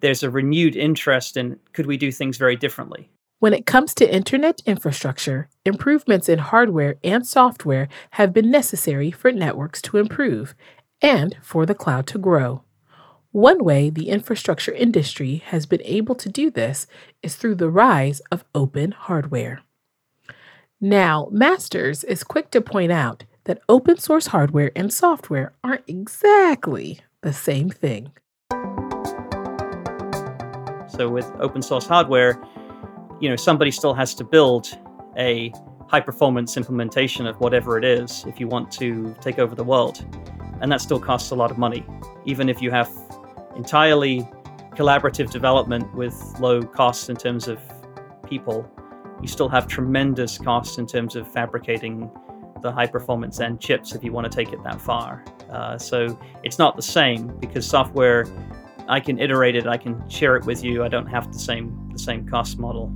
there's 0.00 0.22
a 0.22 0.30
renewed 0.30 0.76
interest 0.76 1.36
in 1.36 1.58
could 1.74 1.84
we 1.84 1.98
do 1.98 2.10
things 2.10 2.38
very 2.38 2.56
differently? 2.56 3.10
When 3.44 3.52
it 3.52 3.66
comes 3.66 3.92
to 3.96 4.10
internet 4.10 4.62
infrastructure, 4.64 5.50
improvements 5.66 6.30
in 6.30 6.38
hardware 6.38 6.96
and 7.04 7.26
software 7.26 7.88
have 8.12 8.32
been 8.32 8.50
necessary 8.50 9.10
for 9.10 9.30
networks 9.30 9.82
to 9.82 9.98
improve 9.98 10.54
and 11.02 11.36
for 11.42 11.66
the 11.66 11.74
cloud 11.74 12.06
to 12.06 12.18
grow. 12.18 12.62
One 13.32 13.62
way 13.62 13.90
the 13.90 14.08
infrastructure 14.08 14.72
industry 14.72 15.42
has 15.44 15.66
been 15.66 15.82
able 15.84 16.14
to 16.14 16.30
do 16.30 16.50
this 16.50 16.86
is 17.22 17.36
through 17.36 17.56
the 17.56 17.68
rise 17.68 18.20
of 18.32 18.46
open 18.54 18.92
hardware. 18.92 19.60
Now, 20.80 21.28
Masters 21.30 22.02
is 22.02 22.24
quick 22.24 22.50
to 22.52 22.62
point 22.62 22.92
out 22.92 23.24
that 23.44 23.60
open 23.68 23.98
source 23.98 24.28
hardware 24.28 24.72
and 24.74 24.90
software 24.90 25.52
aren't 25.62 25.84
exactly 25.86 27.00
the 27.20 27.34
same 27.34 27.68
thing. 27.68 28.10
So 30.88 31.10
with 31.10 31.30
open 31.40 31.60
source 31.60 31.86
hardware, 31.86 32.40
you 33.20 33.28
know, 33.28 33.36
somebody 33.36 33.70
still 33.70 33.94
has 33.94 34.14
to 34.14 34.24
build 34.24 34.78
a 35.16 35.52
high 35.88 36.00
performance 36.00 36.56
implementation 36.56 37.26
of 37.26 37.38
whatever 37.40 37.78
it 37.78 37.84
is 37.84 38.24
if 38.26 38.40
you 38.40 38.48
want 38.48 38.70
to 38.72 39.14
take 39.20 39.38
over 39.38 39.54
the 39.54 39.64
world. 39.64 40.04
And 40.60 40.70
that 40.72 40.80
still 40.80 40.98
costs 40.98 41.30
a 41.30 41.34
lot 41.34 41.50
of 41.50 41.58
money. 41.58 41.84
Even 42.24 42.48
if 42.48 42.62
you 42.62 42.70
have 42.70 42.90
entirely 43.56 44.28
collaborative 44.72 45.30
development 45.30 45.92
with 45.94 46.14
low 46.40 46.62
costs 46.62 47.08
in 47.08 47.16
terms 47.16 47.48
of 47.48 47.60
people, 48.28 48.68
you 49.20 49.28
still 49.28 49.48
have 49.48 49.66
tremendous 49.66 50.38
costs 50.38 50.78
in 50.78 50.86
terms 50.86 51.16
of 51.16 51.30
fabricating 51.32 52.10
the 52.62 52.72
high 52.72 52.86
performance 52.86 53.40
end 53.40 53.60
chips 53.60 53.94
if 53.94 54.02
you 54.02 54.10
want 54.10 54.30
to 54.30 54.34
take 54.34 54.52
it 54.52 54.62
that 54.64 54.80
far. 54.80 55.24
Uh, 55.50 55.78
so 55.78 56.18
it's 56.42 56.58
not 56.58 56.76
the 56.76 56.82
same 56.82 57.28
because 57.38 57.66
software 57.66 58.26
I 58.88 59.00
can 59.00 59.18
iterate 59.18 59.54
it, 59.54 59.66
I 59.66 59.76
can 59.76 60.08
share 60.08 60.36
it 60.36 60.44
with 60.44 60.64
you. 60.64 60.82
I 60.82 60.88
don't 60.88 61.06
have 61.06 61.32
the 61.32 61.38
same 61.38 61.83
the 61.94 61.98
same 61.98 62.28
cost 62.28 62.58
model. 62.58 62.92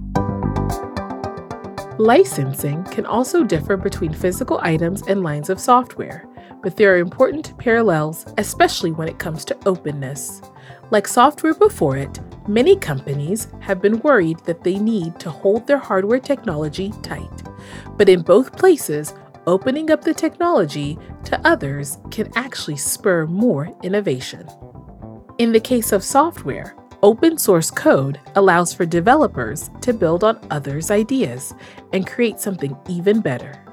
Licensing 1.99 2.85
can 2.85 3.07
also 3.07 3.43
differ 3.43 3.77
between 3.77 4.13
physical 4.13 4.61
items 4.63 5.03
and 5.09 5.23
lines 5.23 5.51
of 5.51 5.59
software, 5.59 6.29
but 6.63 6.77
there 6.77 6.95
are 6.95 6.99
important 6.99 7.57
parallels, 7.59 8.27
especially 8.39 8.93
when 8.93 9.09
it 9.09 9.19
comes 9.19 9.45
to 9.47 9.59
openness. 9.67 10.43
Like 10.91 11.09
software 11.09 11.55
before 11.55 11.97
it, 11.97 12.21
many 12.47 12.77
companies 12.77 13.49
have 13.61 13.83
been 13.83 14.01
worried 14.01 14.39
that 14.41 14.63
they 14.63 14.79
need 14.79 15.19
to 15.21 15.31
hold 15.31 15.67
their 15.67 15.79
hardware 15.79 16.21
technology 16.21 16.93
tight. 17.03 17.43
But 17.97 18.09
in 18.09 18.23
both 18.23 18.57
places, 18.57 19.15
opening 19.47 19.91
up 19.91 20.03
the 20.03 20.15
technology 20.15 20.99
to 21.25 21.41
others 21.47 21.99
can 22.11 22.31
actually 22.37 22.77
spur 22.77 23.27
more 23.27 23.77
innovation. 23.83 24.49
In 25.39 25.53
the 25.53 25.61
case 25.61 25.91
of 25.93 26.05
software, 26.05 26.75
open 27.03 27.39
source 27.39 27.71
code 27.71 28.21
allows 28.35 28.75
for 28.75 28.85
developers 28.85 29.71
to 29.83 29.93
build 29.93 30.25
on 30.25 30.39
others' 30.51 30.91
ideas 30.91 31.55
and 31.93 32.07
create 32.07 32.41
something 32.41 32.77
even 32.89 33.21
better. 33.21 33.65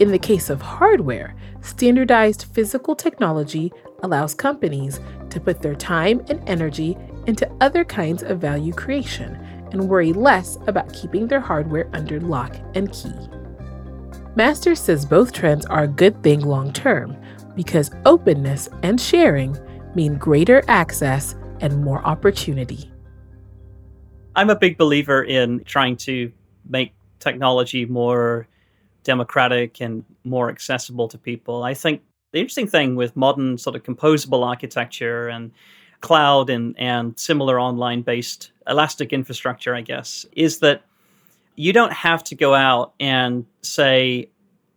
In 0.00 0.10
the 0.10 0.18
case 0.18 0.50
of 0.50 0.60
hardware, 0.60 1.34
standardized 1.62 2.46
physical 2.52 2.94
technology 2.94 3.72
allows 4.02 4.34
companies 4.34 5.00
to 5.30 5.40
put 5.40 5.62
their 5.62 5.74
time 5.74 6.20
and 6.28 6.46
energy 6.48 6.96
into 7.26 7.50
other 7.60 7.84
kinds 7.84 8.22
of 8.22 8.40
value 8.40 8.72
creation 8.72 9.34
and 9.72 9.88
worry 9.88 10.12
less 10.12 10.56
about 10.66 10.92
keeping 10.92 11.26
their 11.26 11.40
hardware 11.40 11.88
under 11.92 12.20
lock 12.20 12.56
and 12.74 12.92
key. 12.92 13.14
Master 14.36 14.74
says 14.74 15.06
both 15.06 15.32
trends 15.32 15.64
are 15.66 15.84
a 15.84 15.88
good 15.88 16.22
thing 16.22 16.40
long 16.40 16.72
term 16.72 17.16
because 17.54 17.90
openness 18.04 18.68
and 18.82 19.00
sharing 19.00 19.56
mean 19.94 20.16
greater 20.16 20.62
access 20.66 21.36
and 21.60 21.84
more 21.84 22.04
opportunity. 22.04 22.90
I'm 24.36 24.50
a 24.50 24.56
big 24.56 24.76
believer 24.76 25.22
in 25.22 25.62
trying 25.64 25.96
to 25.98 26.32
make 26.68 26.94
technology 27.20 27.86
more 27.86 28.48
democratic 29.04 29.80
and 29.80 30.04
more 30.24 30.50
accessible 30.50 31.08
to 31.08 31.18
people. 31.18 31.62
I 31.62 31.74
think 31.74 32.02
the 32.32 32.40
interesting 32.40 32.66
thing 32.66 32.96
with 32.96 33.16
modern 33.16 33.58
sort 33.58 33.76
of 33.76 33.84
composable 33.84 34.44
architecture 34.44 35.28
and 35.28 35.52
cloud 36.00 36.50
and, 36.50 36.74
and 36.78 37.18
similar 37.18 37.60
online 37.60 38.02
based 38.02 38.50
elastic 38.66 39.12
infrastructure, 39.12 39.74
I 39.74 39.82
guess, 39.82 40.26
is 40.32 40.58
that 40.58 40.82
you 41.54 41.72
don't 41.72 41.92
have 41.92 42.24
to 42.24 42.34
go 42.34 42.54
out 42.54 42.92
and 42.98 43.46
say, 43.62 44.30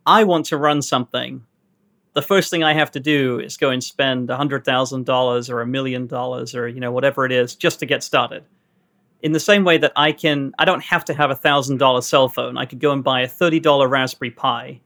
I 0.06 0.24
want 0.24 0.46
to 0.46 0.56
run 0.56 0.82
something 0.82 1.44
the 2.18 2.22
first 2.22 2.50
thing 2.50 2.64
I 2.64 2.72
have 2.72 2.90
to 2.90 2.98
do 2.98 3.38
is 3.38 3.56
go 3.56 3.70
and 3.70 3.82
spend 3.82 4.28
a 4.28 4.36
$100,000 4.36 5.50
or 5.50 5.60
a 5.60 5.66
million 5.68 6.08
dollars 6.08 6.52
or 6.52 6.66
you 6.66 6.80
know 6.80 6.90
whatever 6.90 7.24
it 7.24 7.30
is 7.30 7.54
just 7.54 7.78
to 7.78 7.86
get 7.86 8.02
started. 8.02 8.42
In 9.22 9.30
the 9.30 9.38
same 9.38 9.62
way 9.62 9.78
that 9.78 9.92
I 9.94 10.10
can 10.10 10.52
I 10.58 10.64
don't 10.64 10.82
have 10.82 11.04
to 11.04 11.14
have 11.14 11.30
a 11.30 11.36
$1000 11.36 12.02
cell 12.02 12.28
phone. 12.28 12.58
I 12.58 12.66
could 12.66 12.80
go 12.80 12.90
and 12.90 13.04
buy 13.04 13.20
a 13.20 13.28
$30 13.28 13.88
Raspberry 13.88 14.32
Pi 14.32 14.80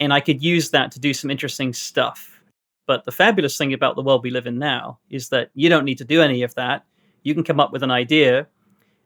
and 0.00 0.12
I 0.12 0.18
could 0.18 0.42
use 0.42 0.70
that 0.70 0.90
to 0.90 0.98
do 0.98 1.14
some 1.14 1.30
interesting 1.30 1.72
stuff. 1.72 2.40
But 2.86 3.04
the 3.04 3.12
fabulous 3.12 3.56
thing 3.56 3.72
about 3.72 3.94
the 3.94 4.02
world 4.02 4.24
we 4.24 4.30
live 4.30 4.48
in 4.48 4.58
now 4.58 4.98
is 5.10 5.28
that 5.28 5.50
you 5.54 5.68
don't 5.68 5.84
need 5.84 5.98
to 5.98 6.04
do 6.04 6.22
any 6.22 6.42
of 6.42 6.56
that. 6.56 6.84
You 7.22 7.34
can 7.34 7.44
come 7.44 7.60
up 7.60 7.70
with 7.70 7.84
an 7.84 7.92
idea, 7.92 8.48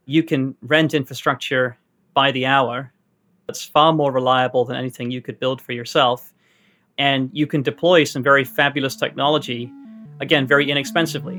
you 0.06 0.22
can 0.22 0.56
rent 0.62 0.94
infrastructure 0.94 1.76
by 2.14 2.32
the 2.32 2.46
hour. 2.46 2.94
That's 3.46 3.62
far 3.62 3.92
more 3.92 4.10
reliable 4.10 4.64
than 4.64 4.76
anything 4.76 5.10
you 5.10 5.20
could 5.20 5.38
build 5.38 5.60
for 5.60 5.72
yourself 5.72 6.32
and 6.98 7.30
you 7.32 7.46
can 7.46 7.62
deploy 7.62 8.04
some 8.04 8.22
very 8.22 8.44
fabulous 8.44 8.96
technology, 8.96 9.72
again, 10.20 10.46
very 10.46 10.70
inexpensively. 10.70 11.36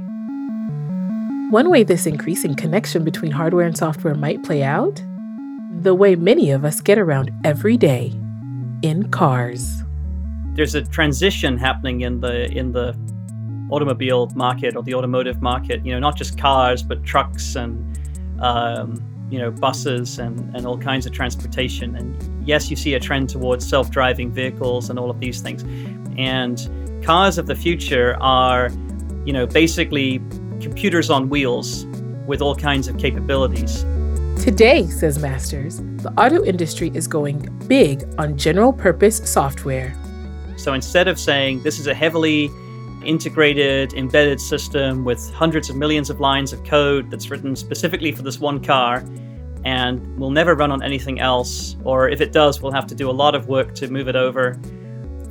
One 1.51 1.69
way 1.69 1.83
this 1.83 2.05
increasing 2.05 2.55
connection 2.55 3.03
between 3.03 3.31
hardware 3.31 3.65
and 3.65 3.77
software 3.77 4.15
might 4.15 4.43
play 4.43 4.63
out 4.63 5.03
the 5.81 5.95
way 5.95 6.15
many 6.15 6.51
of 6.51 6.65
us 6.65 6.81
get 6.81 6.97
around 6.97 7.31
every 7.43 7.77
day 7.77 8.13
in 8.81 9.09
cars. 9.11 9.83
there's 10.53 10.75
a 10.75 10.81
transition 10.81 11.57
happening 11.57 12.01
in 12.01 12.19
the 12.19 12.51
in 12.51 12.73
the 12.73 12.93
automobile 13.71 14.29
market 14.35 14.75
or 14.75 14.83
the 14.83 14.93
automotive 14.93 15.41
market. 15.41 15.85
You 15.85 15.93
know, 15.93 15.99
not 15.99 16.17
just 16.17 16.37
cars, 16.37 16.83
but 16.83 17.03
trucks 17.03 17.55
and 17.55 17.97
um, 18.41 19.01
you 19.29 19.39
know 19.39 19.51
buses 19.51 20.19
and, 20.19 20.55
and 20.55 20.65
all 20.65 20.77
kinds 20.77 21.05
of 21.05 21.11
transportation. 21.11 21.95
And 21.95 22.47
yes, 22.47 22.69
you 22.69 22.75
see 22.75 22.93
a 22.93 22.99
trend 22.99 23.29
towards 23.29 23.67
self-driving 23.67 24.31
vehicles 24.31 24.89
and 24.89 24.97
all 24.97 25.09
of 25.09 25.19
these 25.19 25.41
things. 25.41 25.63
And 26.17 27.03
cars 27.03 27.37
of 27.37 27.47
the 27.47 27.55
future 27.55 28.17
are, 28.19 28.69
you 29.25 29.33
know, 29.33 29.45
basically 29.45 30.19
computers 30.59 31.09
on 31.09 31.29
wheels 31.29 31.85
with 32.27 32.41
all 32.41 32.55
kinds 32.55 32.87
of 32.87 32.97
capabilities. 32.97 33.85
Today, 34.43 34.85
says 34.87 35.19
Masters, 35.19 35.77
the 35.77 36.13
auto 36.17 36.43
industry 36.45 36.91
is 36.93 37.07
going 37.07 37.39
big 37.67 38.05
on 38.17 38.37
general 38.37 38.71
purpose 38.71 39.17
software. 39.29 39.95
So 40.57 40.73
instead 40.73 41.07
of 41.07 41.19
saying 41.19 41.63
this 41.63 41.79
is 41.79 41.87
a 41.87 41.93
heavily 41.93 42.49
integrated, 43.03 43.93
embedded 43.93 44.39
system 44.39 45.05
with 45.05 45.31
hundreds 45.33 45.69
of 45.69 45.75
millions 45.75 46.09
of 46.09 46.19
lines 46.19 46.53
of 46.53 46.63
code 46.63 47.09
that's 47.11 47.29
written 47.29 47.55
specifically 47.55 48.11
for 48.11 48.21
this 48.21 48.39
one 48.39 48.63
car 48.63 49.03
and 49.65 50.17
will 50.17 50.31
never 50.31 50.55
run 50.55 50.71
on 50.71 50.81
anything 50.81 51.19
else, 51.19 51.75
or 51.83 52.09
if 52.09 52.21
it 52.21 52.31
does, 52.31 52.61
we'll 52.61 52.71
have 52.71 52.87
to 52.87 52.95
do 52.95 53.09
a 53.09 53.11
lot 53.11 53.35
of 53.35 53.47
work 53.47 53.75
to 53.75 53.89
move 53.89 54.07
it 54.07 54.15
over. 54.15 54.59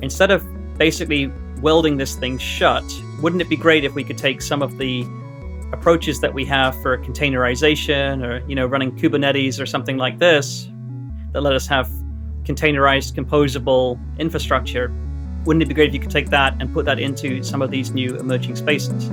Instead 0.01 0.31
of 0.31 0.45
basically 0.77 1.31
welding 1.61 1.97
this 1.97 2.15
thing 2.15 2.37
shut, 2.37 2.83
wouldn't 3.21 3.41
it 3.41 3.49
be 3.49 3.57
great 3.57 3.83
if 3.83 3.95
we 3.95 4.03
could 4.03 4.17
take 4.17 4.41
some 4.41 4.61
of 4.61 4.77
the 4.77 5.05
approaches 5.71 6.19
that 6.21 6.33
we 6.33 6.45
have 6.45 6.79
for 6.81 6.97
containerization 6.97 8.25
or 8.25 8.45
you 8.47 8.55
know 8.55 8.65
running 8.65 8.91
Kubernetes 8.91 9.61
or 9.61 9.65
something 9.65 9.97
like 9.97 10.17
this 10.17 10.67
that 11.31 11.41
let 11.41 11.53
us 11.53 11.67
have 11.67 11.87
containerized 12.43 13.13
composable 13.13 13.99
infrastructure 14.17 14.91
wouldn't 15.45 15.63
it 15.63 15.67
be 15.67 15.73
great 15.73 15.89
if 15.89 15.93
you 15.93 15.99
could 15.99 16.11
take 16.11 16.29
that 16.29 16.55
and 16.59 16.73
put 16.73 16.85
that 16.85 16.99
into 16.99 17.41
some 17.43 17.61
of 17.61 17.71
these 17.71 17.91
new 17.91 18.15
emerging 18.17 18.55
spaces? 18.55 19.09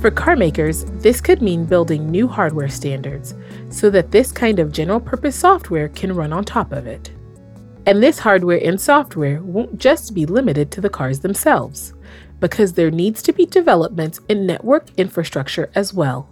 For 0.00 0.10
car 0.10 0.34
makers, 0.34 0.84
this 1.00 1.20
could 1.20 1.40
mean 1.40 1.64
building 1.64 2.10
new 2.10 2.26
hardware 2.26 2.68
standards 2.68 3.34
so 3.70 3.88
that 3.90 4.10
this 4.10 4.32
kind 4.32 4.58
of 4.58 4.72
general 4.72 4.98
purpose 4.98 5.36
software 5.36 5.88
can 5.90 6.12
run 6.12 6.32
on 6.32 6.44
top 6.44 6.72
of 6.72 6.86
it. 6.86 7.12
And 7.86 8.02
this 8.02 8.18
hardware 8.18 8.60
and 8.64 8.80
software 8.80 9.40
won't 9.42 9.78
just 9.78 10.14
be 10.14 10.26
limited 10.26 10.70
to 10.72 10.80
the 10.80 10.90
cars 10.90 11.20
themselves, 11.20 11.92
because 12.40 12.72
there 12.72 12.90
needs 12.90 13.22
to 13.22 13.32
be 13.32 13.46
developments 13.46 14.18
in 14.28 14.46
network 14.46 14.86
infrastructure 14.96 15.70
as 15.76 15.94
well. 15.94 16.28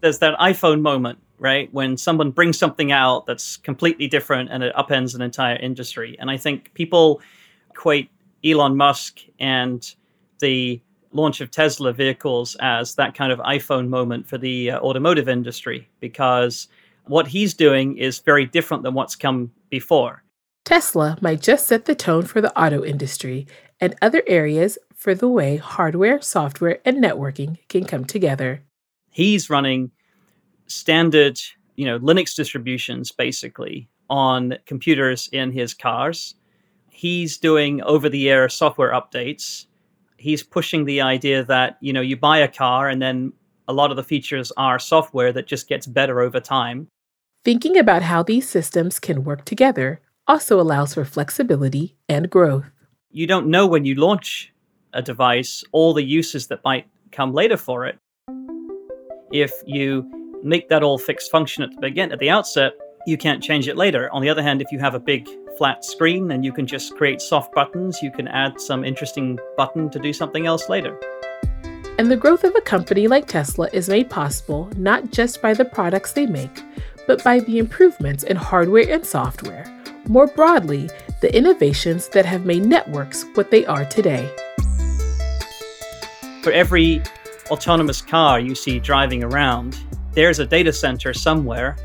There's 0.00 0.18
that 0.20 0.38
iPhone 0.38 0.80
moment 0.80 1.18
right? 1.42 1.72
When 1.74 1.96
someone 1.96 2.30
brings 2.30 2.56
something 2.56 2.92
out 2.92 3.26
that's 3.26 3.56
completely 3.56 4.06
different 4.06 4.50
and 4.50 4.62
it 4.62 4.74
upends 4.76 5.14
an 5.14 5.20
entire 5.20 5.56
industry. 5.56 6.16
And 6.20 6.30
I 6.30 6.36
think 6.36 6.72
people 6.74 7.20
equate 7.70 8.10
Elon 8.44 8.76
Musk 8.76 9.18
and 9.40 9.94
the 10.38 10.80
launch 11.10 11.40
of 11.40 11.50
Tesla 11.50 11.92
vehicles 11.92 12.56
as 12.60 12.94
that 12.94 13.14
kind 13.14 13.32
of 13.32 13.40
iPhone 13.40 13.88
moment 13.88 14.28
for 14.28 14.38
the 14.38 14.70
uh, 14.70 14.80
automotive 14.80 15.28
industry 15.28 15.88
because 16.00 16.68
what 17.06 17.26
he's 17.26 17.54
doing 17.54 17.98
is 17.98 18.20
very 18.20 18.46
different 18.46 18.84
than 18.84 18.94
what's 18.94 19.16
come 19.16 19.52
before. 19.68 20.22
Tesla 20.64 21.18
might 21.20 21.42
just 21.42 21.66
set 21.66 21.86
the 21.86 21.94
tone 21.94 22.22
for 22.22 22.40
the 22.40 22.56
auto 22.58 22.84
industry 22.84 23.48
and 23.80 23.96
other 24.00 24.22
areas 24.28 24.78
for 24.94 25.12
the 25.12 25.28
way 25.28 25.56
hardware, 25.56 26.22
software, 26.22 26.78
and 26.84 27.02
networking 27.02 27.58
can 27.68 27.84
come 27.84 28.04
together. 28.04 28.62
He's 29.10 29.50
running 29.50 29.90
standard, 30.66 31.40
you 31.76 31.86
know, 31.86 31.98
Linux 31.98 32.34
distributions 32.34 33.12
basically 33.12 33.88
on 34.08 34.58
computers 34.66 35.28
in 35.32 35.52
his 35.52 35.74
cars. 35.74 36.34
He's 36.90 37.38
doing 37.38 37.82
over 37.82 38.08
the 38.08 38.30
air 38.30 38.48
software 38.48 38.92
updates. 38.92 39.66
He's 40.18 40.42
pushing 40.42 40.84
the 40.84 41.00
idea 41.00 41.44
that, 41.44 41.78
you 41.80 41.92
know, 41.92 42.00
you 42.00 42.16
buy 42.16 42.38
a 42.38 42.48
car 42.48 42.88
and 42.88 43.00
then 43.00 43.32
a 43.66 43.72
lot 43.72 43.90
of 43.90 43.96
the 43.96 44.04
features 44.04 44.52
are 44.56 44.78
software 44.78 45.32
that 45.32 45.46
just 45.46 45.68
gets 45.68 45.86
better 45.86 46.20
over 46.20 46.40
time. 46.40 46.88
Thinking 47.44 47.76
about 47.76 48.02
how 48.02 48.22
these 48.22 48.48
systems 48.48 49.00
can 49.00 49.24
work 49.24 49.44
together 49.44 50.00
also 50.28 50.60
allows 50.60 50.94
for 50.94 51.04
flexibility 51.04 51.96
and 52.08 52.30
growth. 52.30 52.70
You 53.10 53.26
don't 53.26 53.48
know 53.48 53.66
when 53.66 53.84
you 53.84 53.94
launch 53.94 54.52
a 54.92 55.02
device 55.02 55.64
all 55.72 55.94
the 55.94 56.04
uses 56.04 56.46
that 56.48 56.62
might 56.64 56.86
come 57.10 57.32
later 57.32 57.56
for 57.56 57.86
it. 57.86 57.98
If 59.32 59.52
you 59.66 60.21
make 60.42 60.68
that 60.68 60.82
all 60.82 60.98
fixed 60.98 61.30
function 61.30 61.62
at 61.62 61.70
the 61.70 61.80
beginning, 61.80 62.12
at 62.12 62.18
the 62.18 62.30
outset, 62.30 62.72
you 63.06 63.16
can't 63.16 63.42
change 63.42 63.68
it 63.68 63.76
later. 63.76 64.10
On 64.12 64.22
the 64.22 64.28
other 64.28 64.42
hand, 64.42 64.62
if 64.62 64.70
you 64.70 64.78
have 64.78 64.94
a 64.94 65.00
big 65.00 65.28
flat 65.58 65.84
screen 65.84 66.30
and 66.30 66.44
you 66.44 66.52
can 66.52 66.66
just 66.66 66.96
create 66.96 67.20
soft 67.20 67.54
buttons, 67.54 68.02
you 68.02 68.10
can 68.10 68.28
add 68.28 68.60
some 68.60 68.84
interesting 68.84 69.38
button 69.56 69.90
to 69.90 69.98
do 69.98 70.12
something 70.12 70.46
else 70.46 70.68
later. 70.68 70.98
And 71.98 72.10
the 72.10 72.16
growth 72.16 72.44
of 72.44 72.54
a 72.56 72.60
company 72.60 73.06
like 73.06 73.26
Tesla 73.26 73.68
is 73.72 73.88
made 73.88 74.08
possible 74.08 74.70
not 74.76 75.10
just 75.10 75.42
by 75.42 75.52
the 75.54 75.64
products 75.64 76.12
they 76.12 76.26
make, 76.26 76.62
but 77.06 77.22
by 77.22 77.40
the 77.40 77.58
improvements 77.58 78.24
in 78.24 78.36
hardware 78.36 78.88
and 78.88 79.04
software. 79.04 79.66
More 80.08 80.26
broadly, 80.26 80.88
the 81.20 81.34
innovations 81.36 82.08
that 82.08 82.26
have 82.26 82.44
made 82.44 82.64
networks 82.64 83.24
what 83.34 83.50
they 83.50 83.66
are 83.66 83.84
today. 83.84 84.28
For 86.42 86.50
every 86.50 87.02
autonomous 87.50 88.00
car 88.00 88.40
you 88.40 88.54
see 88.54 88.80
driving 88.80 89.22
around, 89.22 89.78
there's 90.12 90.38
a 90.38 90.46
data 90.46 90.72
center 90.72 91.14
somewhere 91.14 91.76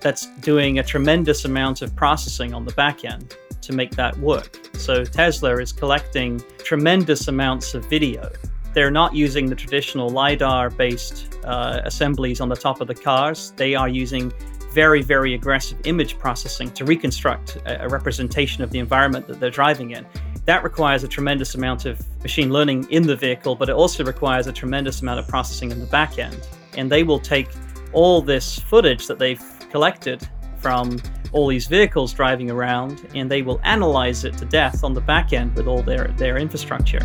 that's 0.00 0.26
doing 0.40 0.78
a 0.78 0.82
tremendous 0.82 1.44
amount 1.44 1.82
of 1.82 1.94
processing 1.96 2.52
on 2.52 2.64
the 2.64 2.72
back 2.74 3.04
end 3.04 3.36
to 3.62 3.72
make 3.72 3.92
that 3.92 4.16
work. 4.18 4.60
So 4.74 5.04
Tesla 5.04 5.56
is 5.56 5.72
collecting 5.72 6.42
tremendous 6.58 7.28
amounts 7.28 7.74
of 7.74 7.84
video. 7.86 8.30
They're 8.74 8.90
not 8.90 9.14
using 9.14 9.46
the 9.46 9.54
traditional 9.54 10.10
LiDAR 10.10 10.70
based 10.70 11.38
uh, 11.44 11.80
assemblies 11.84 12.40
on 12.40 12.48
the 12.48 12.56
top 12.56 12.80
of 12.80 12.88
the 12.88 12.94
cars. 12.94 13.52
They 13.56 13.74
are 13.74 13.88
using 13.88 14.32
very, 14.72 15.00
very 15.00 15.34
aggressive 15.34 15.78
image 15.84 16.18
processing 16.18 16.70
to 16.72 16.84
reconstruct 16.84 17.56
a, 17.64 17.84
a 17.84 17.88
representation 17.88 18.64
of 18.64 18.70
the 18.70 18.80
environment 18.80 19.28
that 19.28 19.38
they're 19.38 19.48
driving 19.48 19.92
in. 19.92 20.04
That 20.44 20.64
requires 20.64 21.04
a 21.04 21.08
tremendous 21.08 21.54
amount 21.54 21.86
of 21.86 22.04
machine 22.22 22.50
learning 22.50 22.90
in 22.90 23.04
the 23.04 23.16
vehicle, 23.16 23.54
but 23.54 23.68
it 23.68 23.74
also 23.74 24.04
requires 24.04 24.48
a 24.48 24.52
tremendous 24.52 25.00
amount 25.00 25.20
of 25.20 25.28
processing 25.28 25.70
in 25.70 25.78
the 25.78 25.86
back 25.86 26.18
end 26.18 26.46
and 26.76 26.90
they 26.90 27.02
will 27.02 27.18
take 27.18 27.48
all 27.92 28.20
this 28.20 28.58
footage 28.58 29.06
that 29.06 29.18
they've 29.18 29.42
collected 29.70 30.28
from 30.58 30.98
all 31.32 31.48
these 31.48 31.66
vehicles 31.66 32.12
driving 32.12 32.50
around 32.50 33.08
and 33.14 33.30
they 33.30 33.42
will 33.42 33.60
analyze 33.64 34.24
it 34.24 34.38
to 34.38 34.44
death 34.44 34.84
on 34.84 34.94
the 34.94 35.00
back 35.00 35.32
end 35.32 35.54
with 35.56 35.66
all 35.66 35.82
their, 35.82 36.08
their 36.16 36.38
infrastructure. 36.38 37.00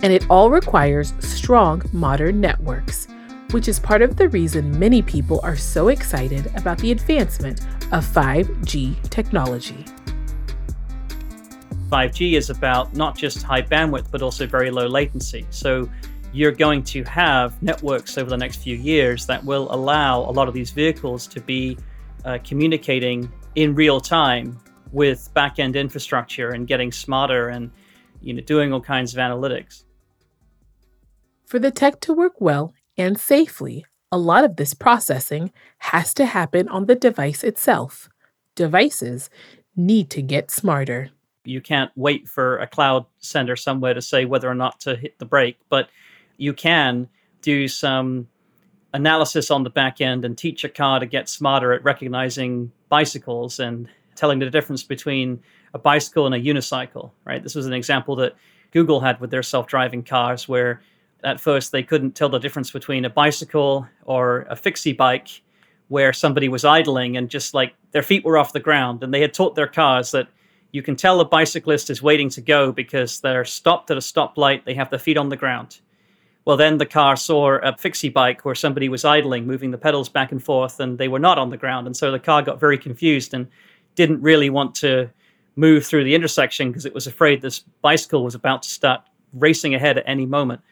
And 0.00 0.12
it 0.12 0.24
all 0.30 0.50
requires 0.50 1.12
strong 1.18 1.82
modern 1.92 2.40
networks, 2.40 3.08
which 3.50 3.68
is 3.68 3.78
part 3.78 4.00
of 4.00 4.16
the 4.16 4.28
reason 4.28 4.78
many 4.78 5.02
people 5.02 5.40
are 5.42 5.56
so 5.56 5.88
excited 5.88 6.50
about 6.56 6.78
the 6.78 6.92
advancement 6.92 7.60
of 7.92 8.04
5G 8.04 9.10
technology. 9.10 9.84
5G 11.90 12.34
is 12.34 12.50
about 12.50 12.94
not 12.94 13.16
just 13.16 13.42
high 13.42 13.62
bandwidth, 13.62 14.10
but 14.10 14.22
also 14.22 14.46
very 14.46 14.70
low 14.70 14.86
latency. 14.86 15.46
So 15.50 15.88
you're 16.32 16.52
going 16.52 16.82
to 16.82 17.02
have 17.04 17.60
networks 17.62 18.18
over 18.18 18.28
the 18.28 18.36
next 18.36 18.62
few 18.62 18.76
years 18.76 19.26
that 19.26 19.42
will 19.44 19.72
allow 19.72 20.20
a 20.20 20.32
lot 20.32 20.48
of 20.48 20.54
these 20.54 20.70
vehicles 20.70 21.26
to 21.26 21.40
be 21.40 21.76
uh, 22.24 22.38
communicating 22.44 23.30
in 23.54 23.74
real 23.74 24.00
time 24.00 24.58
with 24.92 25.32
back-end 25.34 25.76
infrastructure 25.76 26.50
and 26.50 26.66
getting 26.66 26.92
smarter 26.92 27.48
and 27.48 27.70
you 28.20 28.34
know 28.34 28.40
doing 28.42 28.72
all 28.72 28.80
kinds 28.80 29.14
of 29.14 29.18
analytics. 29.18 29.84
For 31.46 31.58
the 31.58 31.70
tech 31.70 32.00
to 32.00 32.12
work 32.12 32.40
well 32.40 32.74
and 32.96 33.18
safely, 33.18 33.84
a 34.10 34.18
lot 34.18 34.44
of 34.44 34.56
this 34.56 34.74
processing 34.74 35.52
has 35.78 36.12
to 36.14 36.26
happen 36.26 36.68
on 36.68 36.86
the 36.86 36.94
device 36.94 37.42
itself. 37.44 38.08
Devices 38.54 39.30
need 39.76 40.10
to 40.10 40.22
get 40.22 40.50
smarter. 40.50 41.10
You 41.44 41.60
can't 41.60 41.90
wait 41.94 42.28
for 42.28 42.58
a 42.58 42.66
cloud 42.66 43.06
center 43.18 43.56
somewhere 43.56 43.94
to 43.94 44.02
say 44.02 44.24
whether 44.24 44.48
or 44.48 44.54
not 44.54 44.80
to 44.80 44.96
hit 44.96 45.18
the 45.18 45.24
brake, 45.24 45.58
but 45.70 45.88
you 46.38 46.54
can 46.54 47.08
do 47.42 47.68
some 47.68 48.28
analysis 48.94 49.50
on 49.50 49.64
the 49.64 49.70
back 49.70 50.00
end 50.00 50.24
and 50.24 50.38
teach 50.38 50.64
a 50.64 50.68
car 50.68 50.98
to 50.98 51.06
get 51.06 51.28
smarter 51.28 51.72
at 51.72 51.84
recognizing 51.84 52.72
bicycles 52.88 53.60
and 53.60 53.88
telling 54.14 54.38
the 54.38 54.50
difference 54.50 54.82
between 54.82 55.40
a 55.74 55.78
bicycle 55.78 56.24
and 56.26 56.34
a 56.34 56.40
unicycle, 56.40 57.10
right? 57.24 57.42
This 57.42 57.54
was 57.54 57.66
an 57.66 57.74
example 57.74 58.16
that 58.16 58.34
Google 58.72 59.00
had 59.00 59.20
with 59.20 59.30
their 59.30 59.42
self-driving 59.42 60.04
cars 60.04 60.48
where 60.48 60.80
at 61.22 61.40
first 61.40 61.72
they 61.72 61.82
couldn't 61.82 62.14
tell 62.14 62.28
the 62.28 62.38
difference 62.38 62.70
between 62.70 63.04
a 63.04 63.10
bicycle 63.10 63.86
or 64.04 64.46
a 64.48 64.56
fixie 64.56 64.92
bike 64.92 65.42
where 65.88 66.12
somebody 66.12 66.48
was 66.48 66.64
idling 66.64 67.16
and 67.16 67.28
just 67.28 67.54
like 67.54 67.74
their 67.92 68.02
feet 68.02 68.24
were 68.24 68.38
off 68.38 68.52
the 68.52 68.60
ground 68.60 69.02
and 69.02 69.12
they 69.12 69.20
had 69.20 69.34
taught 69.34 69.54
their 69.54 69.66
cars 69.66 70.10
that 70.12 70.28
you 70.72 70.82
can 70.82 70.96
tell 70.96 71.20
a 71.20 71.24
bicyclist 71.24 71.90
is 71.90 72.02
waiting 72.02 72.28
to 72.28 72.40
go 72.40 72.72
because 72.72 73.20
they're 73.20 73.44
stopped 73.44 73.90
at 73.90 73.96
a 73.96 74.00
stoplight, 74.00 74.64
they 74.64 74.74
have 74.74 74.90
their 74.90 74.98
feet 74.98 75.16
on 75.16 75.30
the 75.30 75.36
ground. 75.36 75.80
Well, 76.48 76.56
then 76.56 76.78
the 76.78 76.86
car 76.86 77.14
saw 77.14 77.58
a 77.58 77.76
fixie 77.76 78.08
bike 78.08 78.42
where 78.42 78.54
somebody 78.54 78.88
was 78.88 79.04
idling, 79.04 79.46
moving 79.46 79.70
the 79.70 79.76
pedals 79.76 80.08
back 80.08 80.32
and 80.32 80.42
forth, 80.42 80.80
and 80.80 80.96
they 80.96 81.06
were 81.06 81.18
not 81.18 81.36
on 81.36 81.50
the 81.50 81.58
ground. 81.58 81.86
And 81.86 81.94
so 81.94 82.10
the 82.10 82.18
car 82.18 82.40
got 82.40 82.58
very 82.58 82.78
confused 82.78 83.34
and 83.34 83.48
didn't 83.96 84.22
really 84.22 84.48
want 84.48 84.74
to 84.76 85.10
move 85.56 85.84
through 85.84 86.04
the 86.04 86.14
intersection 86.14 86.70
because 86.70 86.86
it 86.86 86.94
was 86.94 87.06
afraid 87.06 87.42
this 87.42 87.58
bicycle 87.82 88.24
was 88.24 88.34
about 88.34 88.62
to 88.62 88.70
start 88.70 89.02
racing 89.34 89.74
ahead 89.74 89.98
at 89.98 90.04
any 90.06 90.24
moment. 90.24 90.62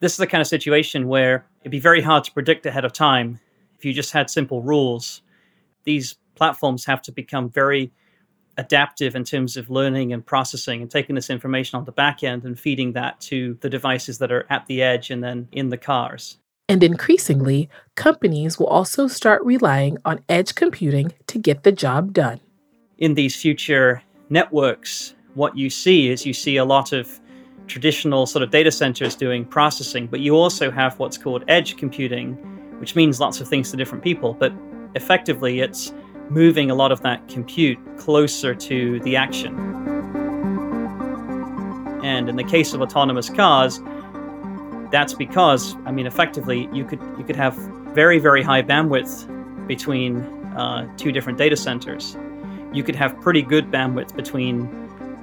This 0.00 0.12
is 0.12 0.18
the 0.18 0.26
kind 0.26 0.42
of 0.42 0.46
situation 0.46 1.08
where 1.08 1.46
it'd 1.62 1.72
be 1.72 1.80
very 1.80 2.02
hard 2.02 2.24
to 2.24 2.32
predict 2.32 2.66
ahead 2.66 2.84
of 2.84 2.92
time 2.92 3.40
if 3.78 3.86
you 3.86 3.94
just 3.94 4.12
had 4.12 4.28
simple 4.28 4.60
rules. 4.60 5.22
These 5.84 6.16
platforms 6.34 6.84
have 6.84 7.00
to 7.00 7.12
become 7.12 7.48
very 7.48 7.90
adaptive 8.60 9.16
in 9.16 9.24
terms 9.24 9.56
of 9.56 9.70
learning 9.70 10.12
and 10.12 10.24
processing 10.24 10.82
and 10.82 10.90
taking 10.90 11.14
this 11.14 11.30
information 11.30 11.78
on 11.78 11.86
the 11.86 11.92
back 11.92 12.22
end 12.22 12.44
and 12.44 12.60
feeding 12.60 12.92
that 12.92 13.18
to 13.20 13.56
the 13.62 13.70
devices 13.70 14.18
that 14.18 14.30
are 14.30 14.46
at 14.50 14.66
the 14.66 14.82
edge 14.82 15.10
and 15.10 15.24
then 15.24 15.48
in 15.50 15.70
the 15.70 15.78
cars. 15.78 16.36
And 16.68 16.84
increasingly, 16.84 17.68
companies 17.96 18.58
will 18.58 18.66
also 18.66 19.08
start 19.08 19.42
relying 19.44 19.96
on 20.04 20.22
edge 20.28 20.54
computing 20.54 21.12
to 21.26 21.38
get 21.38 21.64
the 21.64 21.72
job 21.72 22.12
done. 22.12 22.38
In 22.98 23.14
these 23.14 23.34
future 23.34 24.02
networks, 24.28 25.14
what 25.34 25.56
you 25.56 25.70
see 25.70 26.10
is 26.10 26.26
you 26.26 26.34
see 26.34 26.58
a 26.58 26.64
lot 26.64 26.92
of 26.92 27.18
traditional 27.66 28.26
sort 28.26 28.42
of 28.42 28.50
data 28.50 28.70
centers 28.70 29.16
doing 29.16 29.44
processing, 29.44 30.06
but 30.06 30.20
you 30.20 30.36
also 30.36 30.70
have 30.70 30.98
what's 30.98 31.16
called 31.16 31.44
edge 31.48 31.78
computing, 31.78 32.34
which 32.78 32.94
means 32.94 33.20
lots 33.20 33.40
of 33.40 33.48
things 33.48 33.70
to 33.70 33.76
different 33.76 34.04
people. 34.04 34.34
But 34.34 34.52
effectively, 34.94 35.60
it's 35.60 35.94
moving 36.30 36.70
a 36.70 36.74
lot 36.74 36.92
of 36.92 37.02
that 37.02 37.28
compute 37.28 37.78
closer 37.98 38.54
to 38.54 39.00
the 39.00 39.16
action. 39.16 39.54
And 42.02 42.28
in 42.28 42.36
the 42.36 42.44
case 42.44 42.72
of 42.72 42.80
autonomous 42.80 43.28
cars, 43.28 43.80
that's 44.90 45.14
because, 45.14 45.76
I 45.84 45.92
mean, 45.92 46.06
effectively, 46.06 46.68
you 46.72 46.84
could 46.84 47.00
you 47.18 47.24
could 47.24 47.36
have 47.36 47.54
very 47.94 48.18
very 48.18 48.42
high 48.42 48.62
bandwidth 48.62 49.26
between 49.66 50.22
uh, 50.56 50.88
two 50.96 51.12
different 51.12 51.38
data 51.38 51.56
centers. 51.56 52.16
You 52.72 52.82
could 52.82 52.96
have 52.96 53.20
pretty 53.20 53.42
good 53.42 53.70
bandwidth 53.70 54.14
between, 54.14 54.68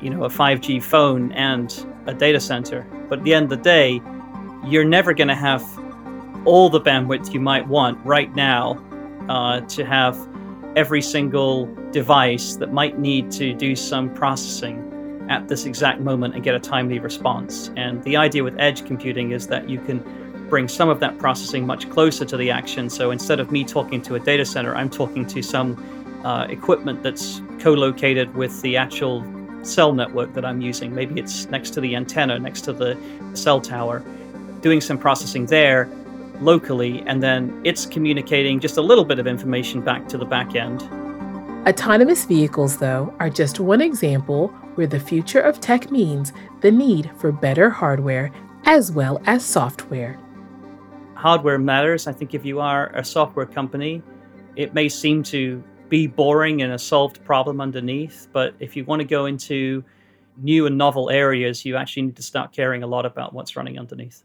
you 0.01 0.09
know, 0.09 0.25
a 0.25 0.29
5G 0.29 0.83
phone 0.83 1.31
and 1.31 1.85
a 2.05 2.13
data 2.13 2.39
center. 2.39 2.85
But 3.09 3.19
at 3.19 3.25
the 3.25 3.33
end 3.33 3.45
of 3.45 3.49
the 3.49 3.63
day, 3.63 4.01
you're 4.65 4.85
never 4.85 5.13
going 5.13 5.27
to 5.29 5.35
have 5.35 5.63
all 6.45 6.69
the 6.69 6.81
bandwidth 6.81 7.33
you 7.33 7.39
might 7.39 7.67
want 7.67 8.03
right 8.05 8.33
now 8.35 8.81
uh, 9.29 9.61
to 9.61 9.85
have 9.85 10.15
every 10.77 11.01
single 11.01 11.65
device 11.91 12.55
that 12.55 12.71
might 12.71 12.99
need 12.99 13.31
to 13.31 13.51
do 13.51 13.75
some 13.75 14.13
processing 14.13 14.77
at 15.27 15.47
this 15.47 15.65
exact 15.65 15.99
moment 16.01 16.35
and 16.35 16.43
get 16.43 16.53
a 16.53 16.59
timely 16.59 16.99
response. 16.99 17.71
And 17.75 18.03
the 18.03 18.15
idea 18.15 18.43
with 18.43 18.55
edge 18.59 18.85
computing 18.85 19.31
is 19.31 19.47
that 19.47 19.67
you 19.67 19.79
can 19.79 19.97
bring 20.49 20.67
some 20.67 20.87
of 20.87 20.99
that 20.99 21.17
processing 21.17 21.65
much 21.65 21.89
closer 21.89 22.25
to 22.25 22.37
the 22.37 22.51
action. 22.51 22.91
So 22.91 23.09
instead 23.09 23.39
of 23.39 23.51
me 23.51 23.63
talking 23.63 24.03
to 24.03 24.15
a 24.15 24.19
data 24.19 24.45
center, 24.45 24.75
I'm 24.75 24.91
talking 24.91 25.25
to 25.25 25.41
some 25.41 25.75
uh, 26.23 26.45
equipment 26.47 27.01
that's 27.01 27.41
co 27.57 27.73
located 27.73 28.35
with 28.35 28.61
the 28.61 28.77
actual 28.77 29.25
cell 29.63 29.93
network 29.93 30.35
that 30.35 30.45
I'm 30.45 30.61
using. 30.61 30.93
Maybe 30.93 31.19
it's 31.19 31.47
next 31.49 31.71
to 31.71 31.81
the 31.81 31.95
antenna, 31.95 32.37
next 32.37 32.61
to 32.61 32.71
the 32.71 32.95
cell 33.33 33.59
tower, 33.59 34.03
doing 34.61 34.79
some 34.79 34.99
processing 34.99 35.47
there 35.47 35.89
locally, 36.41 37.03
and 37.07 37.21
then 37.21 37.61
it's 37.63 37.85
communicating 37.85 38.59
just 38.59 38.77
a 38.77 38.81
little 38.81 39.05
bit 39.05 39.19
of 39.19 39.27
information 39.27 39.81
back 39.81 40.07
to 40.09 40.17
the 40.17 40.25
back 40.25 40.55
end. 40.55 40.83
Autonomous 41.67 42.25
vehicles, 42.25 42.77
though, 42.77 43.13
are 43.19 43.29
just 43.29 43.59
one 43.59 43.81
example 43.81 44.47
where 44.75 44.87
the 44.87 44.99
future 44.99 45.41
of 45.41 45.59
tech 45.59 45.91
means 45.91 46.31
the 46.61 46.71
need 46.71 47.11
for 47.17 47.31
better 47.31 47.69
hardware 47.69 48.31
as 48.65 48.91
well 48.91 49.21
as 49.25 49.43
software. 49.43 50.19
Hardware 51.15 51.57
matters. 51.57 52.07
I 52.07 52.13
think 52.13 52.33
if 52.33 52.45
you 52.45 52.59
are 52.59 52.95
a 52.95 53.03
software 53.03 53.45
company, 53.45 54.03
it 54.55 54.73
may 54.73 54.87
seem 54.87 55.23
to 55.23 55.63
be 55.89 56.05
boring 56.05 56.61
and 56.61 56.73
a 56.73 56.79
solved 56.79 57.23
problem 57.23 57.61
underneath, 57.61 58.27
but 58.33 58.53
if 58.59 58.75
you 58.75 58.83
want 58.85 59.01
to 59.01 59.07
go 59.07 59.25
into 59.25 59.83
new 60.37 60.67
and 60.67 60.77
novel 60.77 61.09
areas, 61.09 61.65
you 61.65 61.75
actually 61.75 62.03
need 62.03 62.15
to 62.15 62.21
start 62.21 62.51
caring 62.51 62.83
a 62.83 62.87
lot 62.87 63.05
about 63.05 63.33
what's 63.33 63.55
running 63.55 63.79
underneath. 63.79 64.23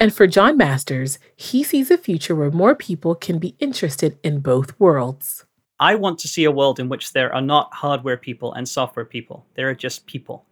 And 0.00 0.14
for 0.14 0.28
Jon 0.28 0.56
Masters, 0.56 1.18
he 1.34 1.64
sees 1.64 1.90
a 1.90 1.98
future 1.98 2.36
where 2.36 2.52
more 2.52 2.76
people 2.76 3.16
can 3.16 3.38
be 3.38 3.56
interested 3.58 4.16
in 4.22 4.38
both 4.38 4.78
worlds. 4.78 5.44
I 5.80 5.96
want 5.96 6.20
to 6.20 6.28
see 6.28 6.44
a 6.44 6.52
world 6.52 6.78
in 6.78 6.88
which 6.88 7.12
there 7.12 7.34
are 7.34 7.40
not 7.40 7.74
hardware 7.74 8.16
people 8.16 8.52
and 8.52 8.68
software 8.68 9.04
people. 9.04 9.44
There 9.54 9.68
are 9.68 9.74
just 9.74 10.06
people. 10.06 10.44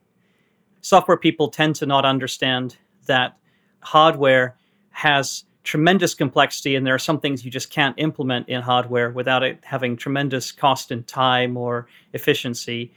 Software 0.81 1.17
people 1.17 1.49
tend 1.49 1.77
to 1.77 1.87
not 1.87 2.05
understand 2.05 2.77
that 3.07 3.37
hardware 3.81 4.57
has 4.91 5.45
tremendous 5.63 6.15
complexity 6.15 6.75
and 6.75 6.85
there 6.85 6.95
are 6.95 6.99
some 6.99 7.21
things 7.21 7.45
you 7.45 7.51
just 7.51 7.71
can't 7.71 7.99
implement 7.99 8.49
in 8.49 8.63
hardware 8.63 9.11
without 9.11 9.43
it 9.43 9.59
having 9.63 9.97
tremendous 9.97 10.51
cost 10.51 10.91
in 10.91 11.05
time 11.05 11.57
or 11.57 11.87
efficiency. 12.13 12.93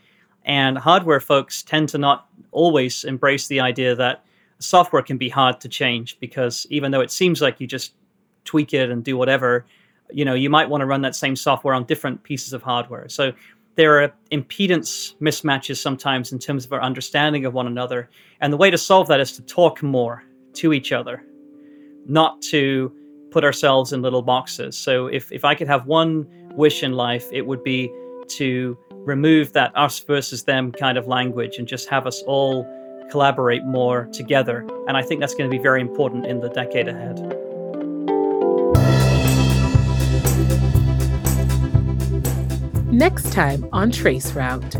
And 0.45 0.79
hardware 0.79 1.19
folks 1.19 1.61
tend 1.61 1.89
to 1.89 1.99
not 1.99 2.27
always 2.51 3.03
embrace 3.03 3.47
the 3.47 3.59
idea 3.59 3.95
that 3.95 4.23
software 4.59 5.01
can 5.01 5.17
be 5.17 5.29
hard 5.29 5.59
to 5.61 5.69
change 5.69 6.19
because 6.19 6.67
even 6.69 6.91
though 6.91 7.01
it 7.01 7.11
seems 7.11 7.41
like 7.41 7.59
you 7.59 7.67
just 7.67 7.93
tweak 8.45 8.73
it 8.73 8.89
and 8.89 9.03
do 9.03 9.17
whatever, 9.17 9.65
you 10.11 10.25
know, 10.25 10.33
you 10.33 10.49
might 10.49 10.69
want 10.69 10.81
to 10.81 10.85
run 10.85 11.01
that 11.01 11.15
same 11.15 11.35
software 11.35 11.73
on 11.73 11.85
different 11.85 12.21
pieces 12.23 12.53
of 12.53 12.61
hardware. 12.61 13.07
So 13.09 13.31
there 13.75 14.01
are 14.01 14.13
impedance 14.31 15.15
mismatches 15.21 15.77
sometimes 15.77 16.33
in 16.33 16.39
terms 16.39 16.65
of 16.65 16.73
our 16.73 16.81
understanding 16.81 17.45
of 17.45 17.53
one 17.53 17.67
another. 17.67 18.09
And 18.41 18.51
the 18.51 18.57
way 18.57 18.69
to 18.69 18.77
solve 18.77 19.07
that 19.07 19.19
is 19.19 19.31
to 19.33 19.41
talk 19.43 19.81
more 19.81 20.23
to 20.53 20.73
each 20.73 20.91
other, 20.91 21.23
not 22.05 22.41
to 22.43 22.91
put 23.31 23.43
ourselves 23.43 23.93
in 23.93 24.01
little 24.01 24.21
boxes. 24.21 24.75
So 24.75 25.07
if, 25.07 25.31
if 25.31 25.45
I 25.45 25.55
could 25.55 25.67
have 25.67 25.85
one 25.85 26.27
wish 26.55 26.83
in 26.83 26.93
life, 26.93 27.25
it 27.31 27.45
would 27.45 27.63
be 27.63 27.91
to 28.29 28.77
remove 28.91 29.53
that 29.53 29.71
us 29.77 29.99
versus 29.99 30.43
them 30.43 30.71
kind 30.71 30.97
of 30.97 31.07
language 31.07 31.57
and 31.57 31.67
just 31.67 31.87
have 31.89 32.05
us 32.05 32.21
all 32.23 32.67
collaborate 33.09 33.63
more 33.65 34.07
together. 34.13 34.65
And 34.87 34.95
I 34.95 35.01
think 35.01 35.19
that's 35.19 35.35
going 35.35 35.49
to 35.49 35.55
be 35.55 35.61
very 35.61 35.81
important 35.81 36.25
in 36.25 36.39
the 36.39 36.49
decade 36.49 36.87
ahead. 36.87 37.19
Next 42.91 43.31
time 43.31 43.67
on 43.71 43.91
Traceroute. 43.91 44.75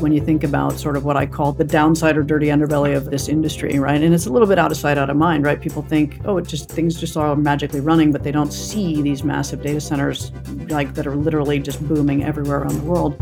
When 0.00 0.12
you 0.12 0.20
think 0.20 0.44
about 0.44 0.78
sort 0.78 0.96
of 0.96 1.04
what 1.04 1.16
I 1.16 1.24
call 1.24 1.52
the 1.52 1.64
downside 1.64 2.16
or 2.16 2.22
dirty 2.22 2.46
underbelly 2.46 2.96
of 2.96 3.06
this 3.06 3.28
industry, 3.28 3.78
right? 3.78 4.02
And 4.02 4.12
it's 4.14 4.26
a 4.26 4.30
little 4.30 4.48
bit 4.48 4.58
out 4.58 4.70
of 4.70 4.76
sight, 4.76 4.98
out 4.98 5.08
of 5.08 5.16
mind, 5.16 5.44
right? 5.44 5.60
People 5.60 5.82
think, 5.82 6.20
oh, 6.24 6.36
it 6.36 6.46
just 6.46 6.68
things 6.68 6.98
just 6.98 7.16
are 7.16 7.34
magically 7.36 7.80
running, 7.80 8.12
but 8.12 8.22
they 8.22 8.32
don't 8.32 8.52
see 8.52 9.02
these 9.02 9.24
massive 9.24 9.62
data 9.62 9.80
centers 9.80 10.32
like 10.68 10.94
that 10.94 11.06
are 11.06 11.16
literally 11.16 11.58
just 11.58 11.86
booming 11.88 12.24
everywhere 12.24 12.58
around 12.58 12.76
the 12.76 12.84
world. 12.84 13.14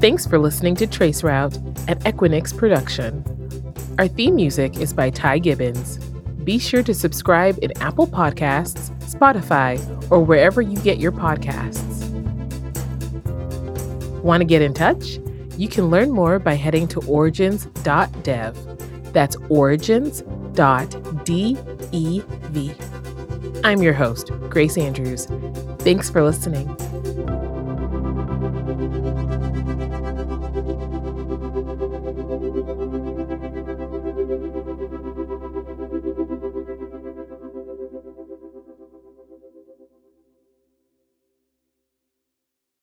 Thanks 0.00 0.26
for 0.26 0.38
listening 0.38 0.76
to 0.76 0.86
Traceroute, 0.86 1.56
an 1.86 1.98
Equinix 2.00 2.56
production. 2.56 3.22
Our 3.98 4.08
theme 4.08 4.34
music 4.34 4.78
is 4.78 4.94
by 4.94 5.10
Ty 5.10 5.40
Gibbons. 5.40 5.98
Be 6.42 6.58
sure 6.58 6.82
to 6.84 6.94
subscribe 6.94 7.58
in 7.60 7.70
Apple 7.82 8.06
Podcasts, 8.06 8.88
Spotify, 9.00 9.78
or 10.10 10.24
wherever 10.24 10.62
you 10.62 10.78
get 10.78 10.96
your 10.96 11.12
podcasts. 11.12 12.08
Want 14.22 14.40
to 14.40 14.46
get 14.46 14.62
in 14.62 14.72
touch? 14.72 15.18
You 15.58 15.68
can 15.68 15.90
learn 15.90 16.10
more 16.10 16.38
by 16.38 16.54
heading 16.54 16.88
to 16.88 17.02
origins.dev. 17.02 19.12
That's 19.12 19.36
origins.dev. 19.50 20.24
I'm 23.64 23.82
your 23.82 23.92
host, 23.92 24.30
Grace 24.48 24.78
Andrews. 24.78 25.26
Thanks 25.80 26.08
for 26.08 26.22
listening. 26.22 26.74